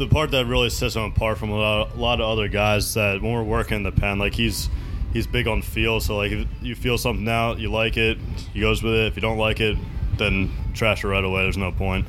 [0.00, 2.94] the part that really sets him apart from a lot, a lot of other guys
[2.94, 4.70] that when we're working in the pen, like he's
[5.12, 6.00] he's big on feel.
[6.00, 8.16] So like if you feel something out, you like it,
[8.54, 9.06] he goes with it.
[9.08, 9.76] If you don't like it,
[10.16, 11.42] then trash it right away.
[11.42, 12.06] There's no point.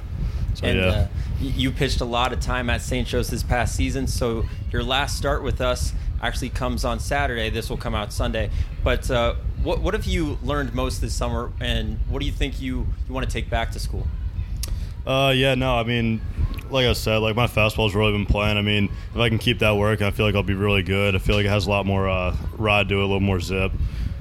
[0.54, 0.86] So and yeah.
[0.86, 1.08] uh,
[1.42, 3.06] you pitched a lot of time at St.
[3.06, 7.50] Joe's this past season, so your last start with us actually comes on Saturday.
[7.50, 8.52] This will come out Sunday.
[8.86, 12.62] But uh, what what have you learned most this summer, and what do you think
[12.62, 14.08] you you want to take back to school?
[15.06, 16.22] Uh, yeah, no, I mean,
[16.72, 18.58] like I said, like my fastball's really been playing.
[18.58, 21.16] I mean, if I can keep that working, I feel like I'll be really good.
[21.16, 23.40] I feel like it has a lot more uh, ride to it, a little more
[23.40, 23.72] zip.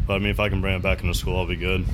[0.06, 1.84] But I mean, if I can bring it back into school, I'll be good.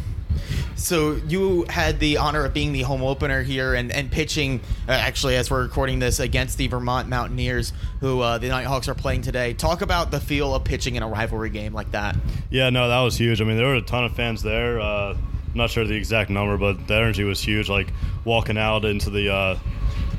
[0.77, 4.93] So you had the honor of being the home opener here and, and pitching, uh,
[4.93, 9.23] actually, as we're recording this, against the Vermont Mountaineers, who uh, the Nighthawks are playing
[9.23, 9.55] today.
[9.55, 12.17] Talk about the feel of pitching in a rivalry game like that.
[12.51, 13.41] Yeah, no, that was huge.
[13.41, 14.79] I mean, there were a ton of fans there.
[14.79, 17.71] Uh, I'm not sure the exact number, but the energy was huge.
[17.71, 17.89] Like
[18.27, 19.59] walking out into the uh,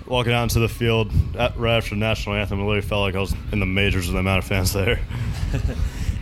[0.08, 3.16] walking out into the field at, right after the national anthem, I literally felt like
[3.16, 5.00] I was in the majors with the amount of fans there.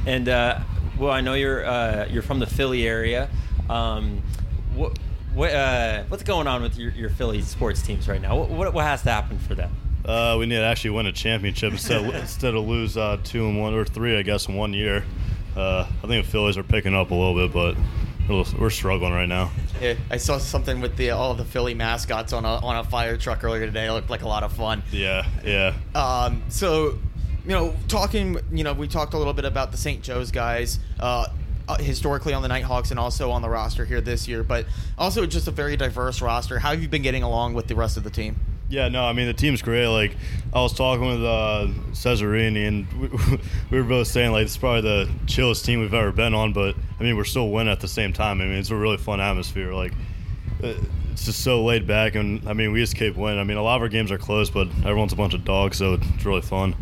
[0.05, 0.59] And uh,
[0.97, 3.29] well, I know you're uh, you're from the Philly area.
[3.69, 4.21] Um,
[4.75, 4.97] what
[5.33, 8.37] what uh, what's going on with your, your Philly sports teams right now?
[8.37, 9.75] What, what what has to happen for them?
[10.05, 13.47] Uh, we need to actually win a championship instead of, instead of lose uh, two
[13.47, 15.03] and one or three, I guess, in one year.
[15.55, 17.75] Uh, I think the Phillies are picking up a little bit, but
[18.29, 19.51] we're, we're struggling right now.
[19.81, 23.17] Yeah, I saw something with the all the Philly mascots on a on a fire
[23.17, 23.87] truck earlier today.
[23.87, 24.83] It looked like a lot of fun.
[24.91, 25.73] Yeah, yeah.
[25.93, 26.97] Um, so,
[27.43, 30.01] you know, talking, you know, we talked a little bit about the St.
[30.01, 30.79] Joe's guys.
[30.99, 31.27] Uh,
[31.67, 34.67] uh, historically on the Nighthawks and also on the roster here this year, but
[34.99, 36.59] also just a very diverse roster.
[36.59, 38.39] How have you been getting along with the rest of the team?
[38.67, 39.87] Yeah, no, I mean the team's great.
[39.87, 40.15] Like
[40.53, 44.81] I was talking with uh, Cesarini, and we, we were both saying like it's probably
[44.81, 46.53] the chillest team we've ever been on.
[46.53, 48.41] But I mean we're still winning at the same time.
[48.41, 49.73] I mean it's a really fun atmosphere.
[49.73, 49.93] Like
[50.63, 50.73] uh,
[51.11, 53.39] it's just so laid back, and I mean we just keep winning.
[53.39, 55.77] I mean a lot of our games are close, but everyone's a bunch of dogs,
[55.77, 56.75] so it's really fun.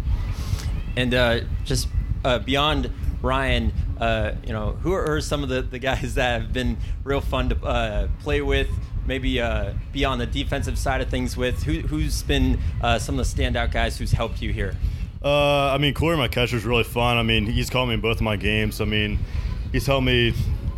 [0.96, 1.88] And uh, just
[2.24, 2.92] uh, beyond
[3.22, 7.22] Ryan, uh, you know, who are, some of the, the guys that have been real
[7.22, 8.70] fun to uh, play with?
[9.06, 11.64] Maybe uh, be on the defensive side of things with.
[11.64, 14.76] Who, who's been uh, some of the standout guys who's helped you here?
[15.24, 17.18] Uh, I mean, Corey, my catcher, is really fun.
[17.18, 18.82] I mean, he's called me in both of my games.
[18.82, 19.20] I mean,
[19.72, 20.34] he's helped me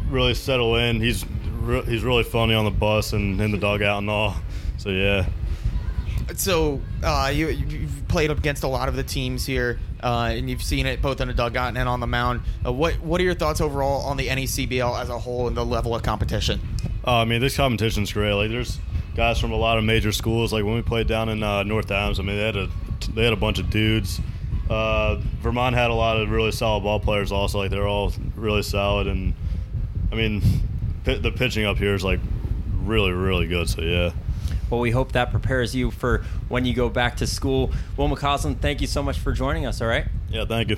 [0.10, 1.00] really settle in.
[1.00, 1.26] He's
[1.60, 4.36] re- he's really funny on the bus and in the dugout and all.
[4.78, 5.26] So yeah.
[6.36, 10.50] So uh, you you've played up against a lot of the teams here, uh, and
[10.50, 12.42] you've seen it both in the dugout and on the mound.
[12.66, 15.66] Uh, what what are your thoughts overall on the NECBL as a whole and the
[15.66, 16.60] level of competition?
[17.06, 18.34] Uh, I mean, this competition's great.
[18.34, 18.80] Like, there's
[19.16, 20.52] guys from a lot of major schools.
[20.52, 22.70] Like when we played down in uh, North Adams, I mean, they had a
[23.14, 24.20] they had a bunch of dudes.
[24.70, 27.32] Uh, Vermont had a lot of really solid ball players.
[27.32, 29.34] Also, like they're all really solid, and
[30.12, 30.42] I mean,
[31.04, 32.20] pi- the pitching up here is like
[32.84, 33.70] really really good.
[33.70, 34.12] So yeah.
[34.70, 37.72] Well, we hope that prepares you for when you go back to school.
[37.98, 39.80] Will McCausland, thank you so much for joining us.
[39.80, 40.06] All right.
[40.30, 40.78] Yeah, thank you.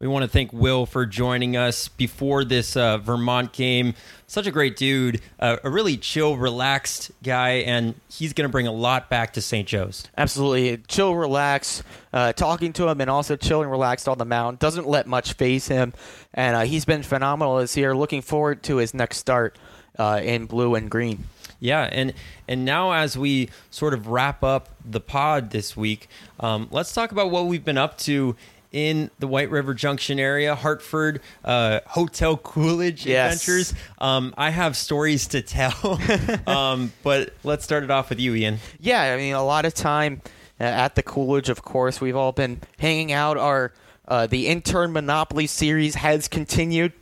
[0.00, 3.92] We want to thank Will for joining us before this uh, Vermont game.
[4.26, 8.66] Such a great dude, uh, a really chill, relaxed guy, and he's going to bring
[8.66, 9.68] a lot back to St.
[9.68, 10.04] Joe's.
[10.16, 10.78] Absolutely.
[10.88, 11.82] Chill, relax.
[12.14, 14.58] Uh, talking to him and also chill and relaxed on the mound.
[14.58, 15.92] Doesn't let much faze him.
[16.32, 17.94] And uh, he's been phenomenal this year.
[17.94, 19.58] Looking forward to his next start
[19.98, 21.24] uh, in blue and green.
[21.62, 22.14] Yeah, and
[22.48, 27.12] and now as we sort of wrap up the pod this week, um, let's talk
[27.12, 28.34] about what we've been up to
[28.72, 33.34] in the White River Junction area, Hartford, uh, Hotel Coolidge Yes.
[33.34, 33.74] adventures.
[33.98, 36.00] Um, I have stories to tell,
[36.46, 38.58] um, but let's start it off with you, Ian.
[38.78, 40.22] Yeah, I mean, a lot of time
[40.60, 42.00] uh, at the Coolidge, of course.
[42.00, 43.36] We've all been hanging out.
[43.36, 43.72] Our
[44.06, 46.92] uh, the intern Monopoly series has continued.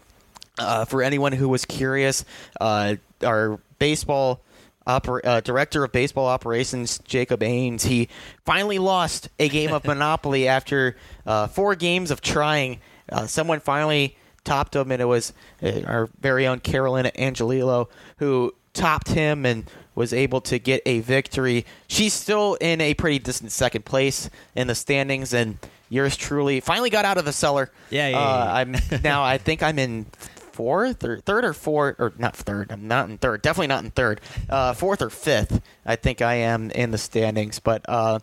[0.61, 2.25] Uh, for anyone who was curious,
[2.61, 4.41] uh, our baseball
[4.89, 8.09] oper- uh, director of baseball operations, Jacob Ains, he
[8.45, 12.80] finally lost a game of Monopoly after uh, four games of trying.
[13.11, 15.32] Uh, someone finally topped him, and it was
[15.62, 21.01] uh, our very own Carolina Angelillo who topped him and was able to get a
[21.01, 21.66] victory.
[21.89, 25.59] She's still in a pretty distant second place in the standings, and
[25.91, 27.70] yours truly finally got out of the cellar.
[27.91, 28.55] Yeah, yeah, Uh, yeah, yeah.
[28.55, 29.22] I'm now.
[29.24, 30.07] I think I'm in
[30.59, 32.72] fourth or third or fourth or not third.
[32.72, 33.42] I'm not in third.
[33.42, 34.20] Definitely not in third.
[34.50, 35.62] Uh, fourth or fifth.
[35.86, 37.61] I think I am in the standings.
[37.61, 38.18] But uh,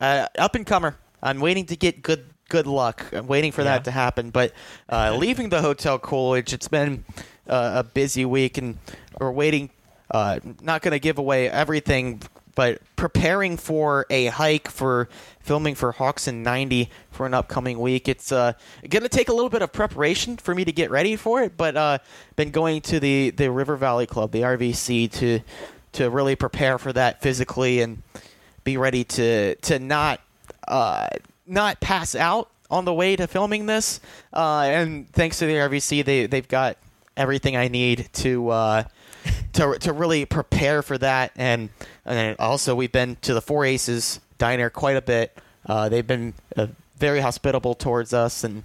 [0.00, 0.96] uh, up and comer.
[1.22, 3.06] I'm waiting to get good good luck.
[3.12, 3.74] I'm waiting for Yeah.
[3.78, 4.30] that to happen.
[4.30, 4.52] But
[4.90, 7.04] uh, leaving the hotel Coolidge, it's been
[7.48, 8.78] uh, a busy week, and
[9.20, 9.70] we're waiting.
[10.10, 12.22] Uh, not going to give away everything,
[12.58, 18.08] but preparing for a hike for filming for Hawks in 90 for an upcoming week.
[18.08, 18.54] It's uh,
[18.90, 21.56] going to take a little bit of preparation for me to get ready for it,
[21.56, 21.98] but uh,
[22.34, 25.38] been going to the, the River Valley Club, the RVC, to
[25.92, 28.02] to really prepare for that physically and
[28.64, 30.20] be ready to to not
[30.66, 31.06] uh,
[31.46, 34.00] not pass out on the way to filming this.
[34.32, 36.76] Uh, and thanks to the RVC, they they've got
[37.16, 38.82] everything I need to uh,
[39.54, 41.32] to to really prepare for that.
[41.36, 41.70] And
[42.04, 45.36] and also we've been to the Four Aces diner quite a bit.
[45.66, 48.62] Uh, they've been uh, very hospitable towards us and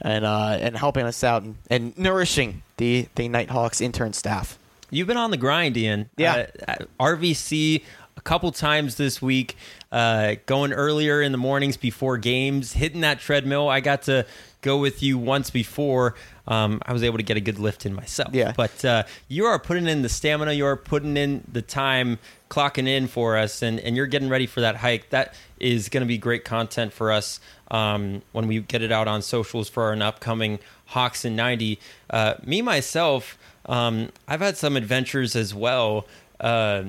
[0.00, 4.58] and uh, and helping us out and, and nourishing the the Nighthawks intern staff.
[4.90, 6.10] You've been on the grind, Ian.
[6.16, 6.46] Yeah.
[6.66, 7.84] Uh, RVC
[8.20, 9.56] a couple times this week,
[9.90, 13.66] uh, going earlier in the mornings before games, hitting that treadmill.
[13.70, 14.26] I got to
[14.60, 16.14] go with you once before.
[16.46, 18.34] Um, I was able to get a good lift in myself.
[18.34, 18.52] Yeah.
[18.54, 22.18] But uh, you are putting in the stamina, you are putting in the time,
[22.50, 25.08] clocking in for us, and, and you're getting ready for that hike.
[25.08, 27.40] That is going to be great content for us
[27.70, 31.78] um, when we get it out on socials for an upcoming Hawks in 90.
[32.10, 36.06] Uh, me, myself, um, I've had some adventures as well.
[36.38, 36.84] Uh,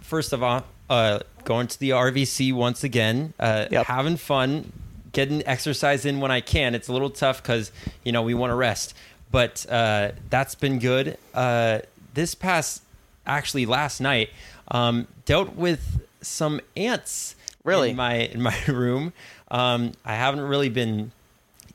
[0.00, 3.86] first of all, uh, going to the RVC once again, uh, Yep.
[3.86, 4.72] having fun,
[5.12, 6.74] getting exercise in when I can.
[6.74, 7.72] It's a little tough because
[8.04, 8.94] you know we want to rest,
[9.30, 11.16] but uh, that's been good.
[11.34, 11.80] Uh,
[12.14, 12.82] this past,
[13.26, 14.30] actually last night,
[14.68, 17.36] um, dealt with some ants.
[17.64, 17.90] Really?
[17.90, 19.12] in my in my room.
[19.50, 21.12] Um, I haven't really been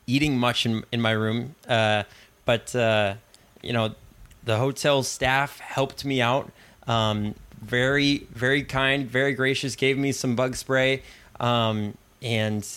[0.05, 2.03] eating much in, in my room, uh,
[2.45, 3.15] but uh,
[3.61, 3.95] you know,
[4.43, 6.51] the hotel staff helped me out.
[6.87, 9.75] Um, very, very kind, very gracious.
[9.75, 11.03] Gave me some bug spray,
[11.39, 12.67] um, and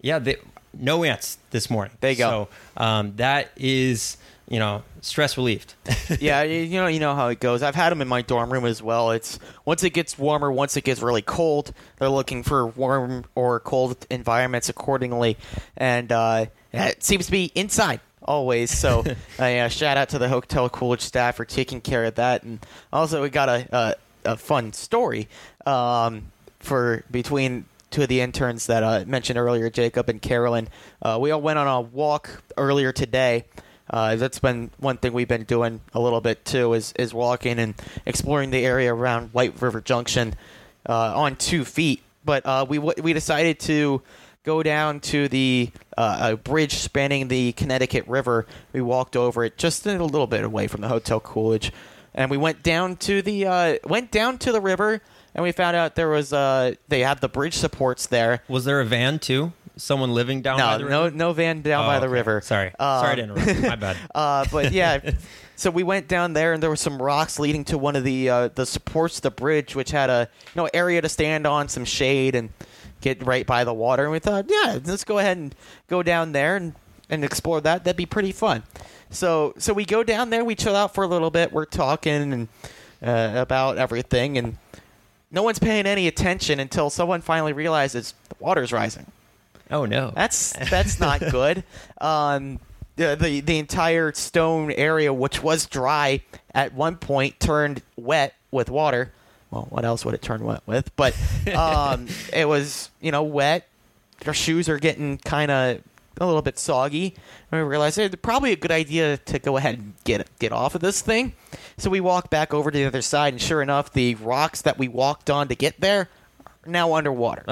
[0.00, 0.36] yeah, they,
[0.78, 1.96] no ants this morning.
[2.00, 2.48] There you go.
[2.76, 4.16] So um, that is
[4.48, 5.74] you know stress relieved.
[6.20, 7.62] yeah, you know, you know how it goes.
[7.62, 9.10] I've had them in my dorm room as well.
[9.10, 13.60] It's once it gets warmer, once it gets really cold, they're looking for warm or
[13.60, 15.36] cold environments accordingly,
[15.76, 18.70] and uh, it seems to be inside always.
[18.70, 19.00] So,
[19.38, 22.64] uh, yeah, shout out to the Hotel Coolidge staff for taking care of that, and
[22.92, 23.94] also we got a a,
[24.26, 25.28] a fun story
[25.64, 30.68] um, for between two of the interns that I mentioned earlier, Jacob and Carolyn.
[31.00, 33.44] Uh, we all went on a walk earlier today.
[33.88, 37.58] Uh, that's been one thing we've been doing a little bit too, is is walking
[37.58, 37.74] and
[38.04, 40.34] exploring the area around White River Junction
[40.88, 42.02] uh, on two feet.
[42.24, 44.02] But uh, we we decided to
[44.42, 48.46] go down to the uh, a bridge spanning the Connecticut River.
[48.72, 51.72] We walked over it just a little bit away from the Hotel Coolidge,
[52.16, 55.00] and we went down to the uh, went down to the river,
[55.34, 58.42] and we found out there was uh, they had the bridge supports there.
[58.48, 59.52] Was there a van too?
[59.78, 61.16] Someone living down by No, the no, river?
[61.16, 62.12] no van down Oh, by the okay.
[62.14, 62.40] river.
[62.40, 63.60] Sorry, Um, sorry to interrupt.
[63.60, 63.96] My bad.
[64.14, 65.10] Uh, but yeah,
[65.56, 68.28] so we went down there, and there were some rocks leading to one of the
[68.30, 71.84] uh, the supports the bridge, which had a you know area to stand on, some
[71.84, 72.48] shade, and
[73.02, 74.04] get right by the water.
[74.04, 75.54] And we thought, yeah, let's go ahead and
[75.88, 76.72] go down there and
[77.10, 77.84] and explore that.
[77.84, 78.62] That'd be pretty fun.
[79.10, 82.32] So so we go down there, we chill out for a little bit, we're talking
[82.32, 82.48] and
[83.02, 84.58] uh, about everything, and
[85.30, 89.06] no one's paying any attention until someone finally realizes the water's rising.
[89.70, 90.12] Oh no.
[90.14, 91.64] That's that's not good.
[92.00, 92.60] Um,
[92.96, 96.22] the, the the entire stone area, which was dry
[96.54, 99.12] at one point, turned wet with water.
[99.50, 100.94] Well, what else would it turn wet with?
[100.96, 101.14] But
[101.54, 103.68] um, it was you know wet.
[104.26, 105.82] Our shoes are getting kind of
[106.18, 107.14] a little bit soggy.
[107.50, 110.74] And we realized hey, probably a good idea to go ahead and get get off
[110.74, 111.34] of this thing.
[111.76, 114.78] So we walk back over to the other side, and sure enough, the rocks that
[114.78, 116.08] we walked on to get there
[116.46, 117.44] are now underwater.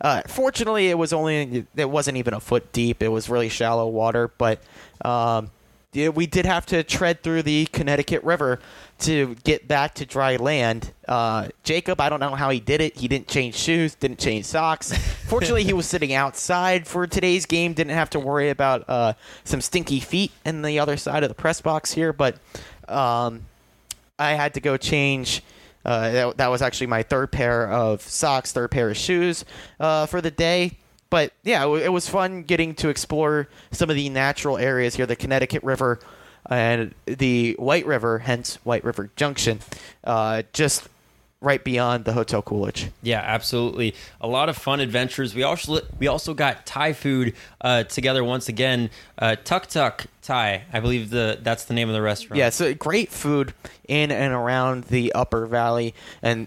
[0.00, 3.02] Uh, fortunately, it was only it wasn't even a foot deep.
[3.02, 4.62] It was really shallow water, but
[5.04, 5.50] um,
[5.92, 8.60] we did have to tread through the Connecticut River
[9.00, 10.92] to get back to dry land.
[11.08, 12.96] Uh, Jacob, I don't know how he did it.
[12.96, 14.92] He didn't change shoes, didn't change socks.
[15.26, 17.72] Fortunately, he was sitting outside for today's game.
[17.72, 19.14] Didn't have to worry about uh,
[19.44, 22.38] some stinky feet in the other side of the press box here, but.
[22.88, 23.42] Um,
[24.20, 25.42] I had to go change.
[25.82, 29.46] Uh, that, that was actually my third pair of socks, third pair of shoes
[29.80, 30.76] uh, for the day.
[31.10, 35.16] But yeah, it, was fun getting to explore some of the natural areas here, the
[35.16, 35.98] Connecticut River
[36.48, 39.58] and the White River, hence White River Junction,
[40.04, 40.88] uh, just
[41.40, 42.90] right beyond the Hotel Coolidge.
[43.02, 43.94] Yeah, absolutely.
[44.20, 45.34] A lot of fun adventures.
[45.34, 48.90] We also we also got Thai food uh, together once again.
[49.18, 52.38] Uh, Tuk Tuk Thai, I believe the that's the name of the restaurant.
[52.38, 53.52] Yeah, so great food
[53.88, 56.46] in and around the Upper Valley, and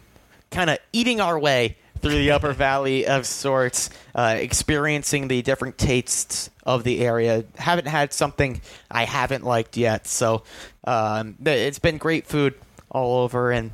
[0.51, 5.78] kind of eating our way through the Upper Valley of sorts, uh, experiencing the different
[5.78, 7.45] tastes of the area.
[7.58, 10.43] Haven't had something I haven't liked yet, so
[10.84, 12.56] um, it's been great food
[12.89, 13.72] all over, and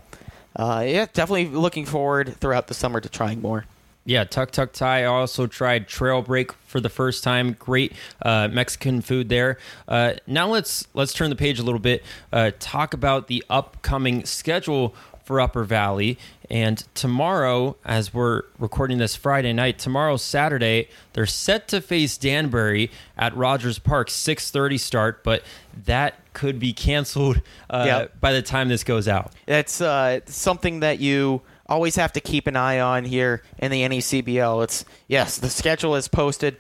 [0.56, 3.66] uh, yeah, definitely looking forward throughout the summer to trying more.
[4.06, 5.02] Yeah, Tuk Tuk Thai.
[5.02, 7.54] I also tried Trail Break for the first time.
[7.54, 9.58] Great uh, Mexican food there.
[9.88, 12.04] Uh, now let's let's turn the page a little bit.
[12.32, 14.96] Uh, talk about the upcoming schedule
[15.30, 16.18] for Upper Valley.
[16.50, 22.90] And tomorrow, as we're recording this Friday night, tomorrow Saturday, they're set to face Danbury
[23.18, 25.24] at Rogers Park, six thirty start.
[25.24, 25.44] But
[25.86, 28.20] that could be canceled uh, Yep.
[28.20, 29.32] by the time this goes out.
[29.46, 33.82] That's uh, something that you always have to keep an eye on here in the
[33.84, 34.64] NECBL.
[34.64, 36.58] It's yes, the schedule is posted.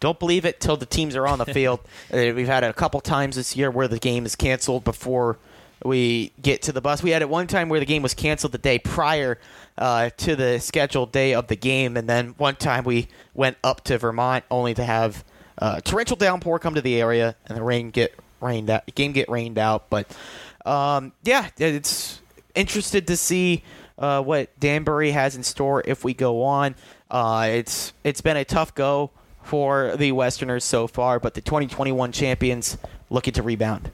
[0.00, 1.78] Don't believe it till the teams are on the field.
[2.12, 5.38] Uh, We've had it a couple times this year where the game is canceled before
[5.84, 7.02] we get to the bus.
[7.02, 9.38] We had at one time where the game was canceled the day prior
[9.76, 13.84] uh, to the scheduled day of the game, and then one time we went up
[13.84, 15.24] to Vermont only to have
[15.58, 18.92] uh, torrential downpour come to the area and the rain get rained out.
[18.94, 20.14] Game get rained out, but
[20.64, 22.20] um, yeah, it's
[22.54, 23.62] interested to see
[23.98, 26.74] uh, what Danbury has in store if we go on.
[27.10, 29.10] Uh, it's it's been a tough go
[29.42, 32.76] for the Westerners so far, but the 2021 champions
[33.10, 33.90] looking to rebound.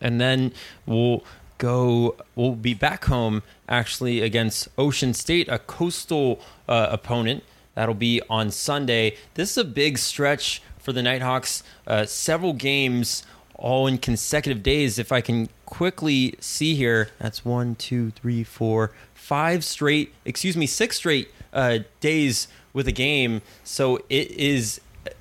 [0.00, 0.52] And then
[0.86, 1.24] we'll
[1.58, 7.42] go we'll be back home actually against ocean state a coastal uh, opponent.
[7.74, 9.16] That'll be on sunday.
[9.34, 11.62] This is a big stretch for the nighthawks.
[11.86, 13.24] Uh, several games
[13.54, 17.10] all in consecutive days if i can quickly see here.
[17.18, 22.92] That's one two three four five straight excuse me six straight uh, days with a
[22.92, 23.42] game.
[23.64, 24.80] So it is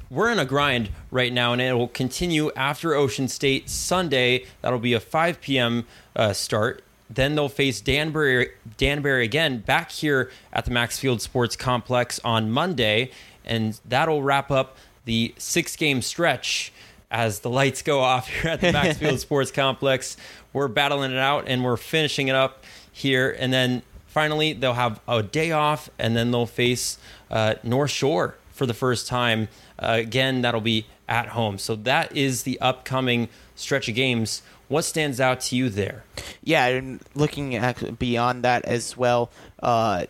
[0.09, 4.45] we're in a grind right now, and it will continue after Ocean State Sunday.
[4.61, 5.85] That'll be a 5 p.m.
[6.15, 6.83] Uh, start.
[7.09, 13.11] Then they'll face Danbury, Danbury again back here at the Maxfield Sports Complex on Monday,
[13.45, 16.73] and that'll wrap up the six-game stretch
[17.09, 20.17] as the lights go off here at the Maxfield Sports Complex.
[20.51, 24.99] We're battling it out, and we're finishing it up here, and then finally they'll have
[25.07, 26.97] a day off, and then they'll face
[27.31, 29.47] uh, North Shore for the first time.
[29.79, 31.57] Uh, again, that'll be at home.
[31.57, 34.41] So that is the upcoming stretch of games.
[34.67, 36.03] What stands out to you there?
[36.43, 39.29] Yeah, and looking at beyond that as well,
[39.61, 40.05] uh,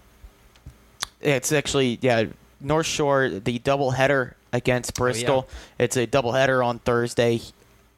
[1.22, 2.26] it's actually yeah
[2.60, 5.48] North Shore the double header against Bristol.
[5.78, 7.42] It's a double header on Thursday.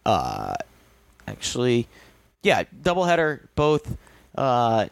[0.05, 0.55] Uh,
[1.27, 1.87] actually,
[2.43, 3.95] yeah, double header both
[4.35, 4.87] uh,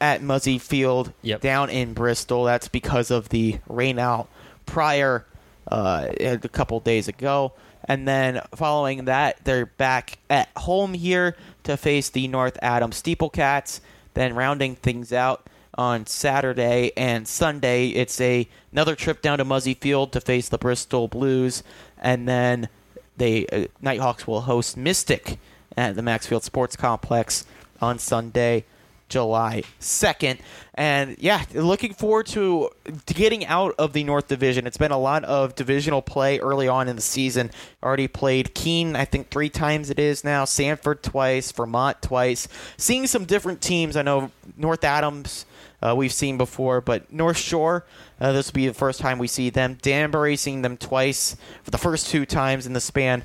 [0.00, 1.40] at Muzzy Field Yep.
[1.42, 2.44] down in Bristol.
[2.44, 4.28] That's because of the rain out
[4.66, 5.26] prior
[5.74, 7.52] uh, a couple days ago.
[7.86, 13.80] And then following that, they're back at home here to face the North Adams Steeplecats.
[14.14, 19.74] Then rounding things out on Saturday and Sunday, it's a another trip down to Muzzy
[19.74, 21.64] Field to face the Bristol Blues,
[21.98, 22.68] and then
[23.16, 25.40] the uh, Nighthawks will host Mystic
[25.76, 27.44] at the Maxfield Sports Complex
[27.80, 28.64] on Sunday.
[29.08, 30.38] July 2nd.
[30.74, 32.70] And yeah, looking forward to,
[33.06, 34.66] getting out of the North Division.
[34.66, 37.50] It's been a lot of divisional play early on in the season.
[37.82, 42.48] Already played Keene, I think three times it is now, Sanford twice, Vermont twice.
[42.76, 43.96] Seeing some different teams.
[43.96, 45.46] I know North Adams.
[45.82, 47.84] Uh, we've seen before, but North Shore,
[48.18, 49.76] uh, this will be the first time we see them.
[49.82, 53.22] Danbury, seeing them twice for the first two times in the span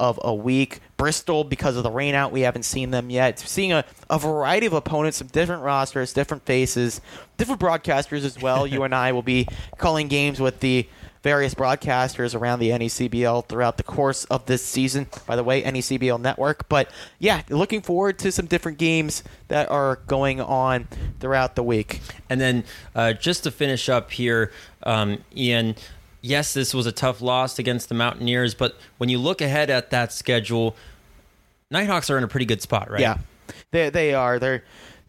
[0.00, 0.80] of a week.
[0.98, 3.38] Bristol, because of the rain out, we haven't seen them yet.
[3.38, 7.00] Seeing a, a variety of opponents, some different rosters, different faces,
[7.38, 8.66] different broadcasters as well.
[8.66, 10.86] you and I will be calling games with the
[11.22, 15.06] various broadcasters around the NECBL throughout the course of this season.
[15.26, 16.68] By the way, NECBL Network.
[16.68, 20.88] But yeah, looking forward to some different games that are going on
[21.20, 22.00] throughout the week.
[22.28, 25.76] And then uh, just to finish up here, um, Ian,
[26.28, 29.90] yes, this was a tough loss against the Mountaineers, but when you look ahead at
[29.90, 30.76] that schedule,
[31.70, 33.00] Nighthawks are in a pretty good spot, right?
[33.00, 33.18] Yeah,
[33.70, 34.38] they they are.
[34.38, 34.62] They're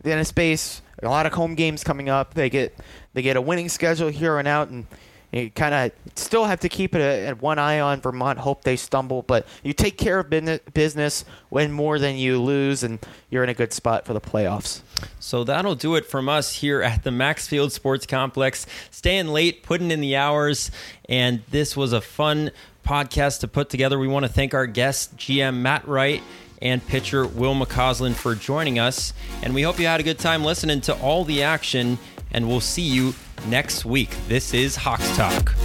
[0.04, 0.82] in a space.
[1.02, 2.34] A lot of home games coming up.
[2.34, 2.78] They get
[3.14, 4.88] they get a winning schedule here and out, and
[5.32, 8.40] you kind of still have to keep it at one eye on Vermont.
[8.40, 10.30] Hope they stumble, but you take care of
[10.74, 13.00] business, win more than you lose, and
[13.30, 14.82] you're in a good spot for the playoffs.
[15.20, 18.66] So that'll do it from us here at the Maxfield Sports Complex.
[18.90, 20.72] Staying late, putting in the hours,
[21.08, 22.52] and this was a fun
[22.86, 24.00] podcast to put together.
[24.00, 26.24] We want to thank our guest, GM Matt Wright
[26.62, 29.14] and pitcher Will McCausland for joining us.
[29.44, 31.98] And we hope you had a good time listening to all the action,
[32.32, 33.14] and we'll see you
[33.48, 34.16] next week.
[34.28, 35.56] This is Hawks Talk.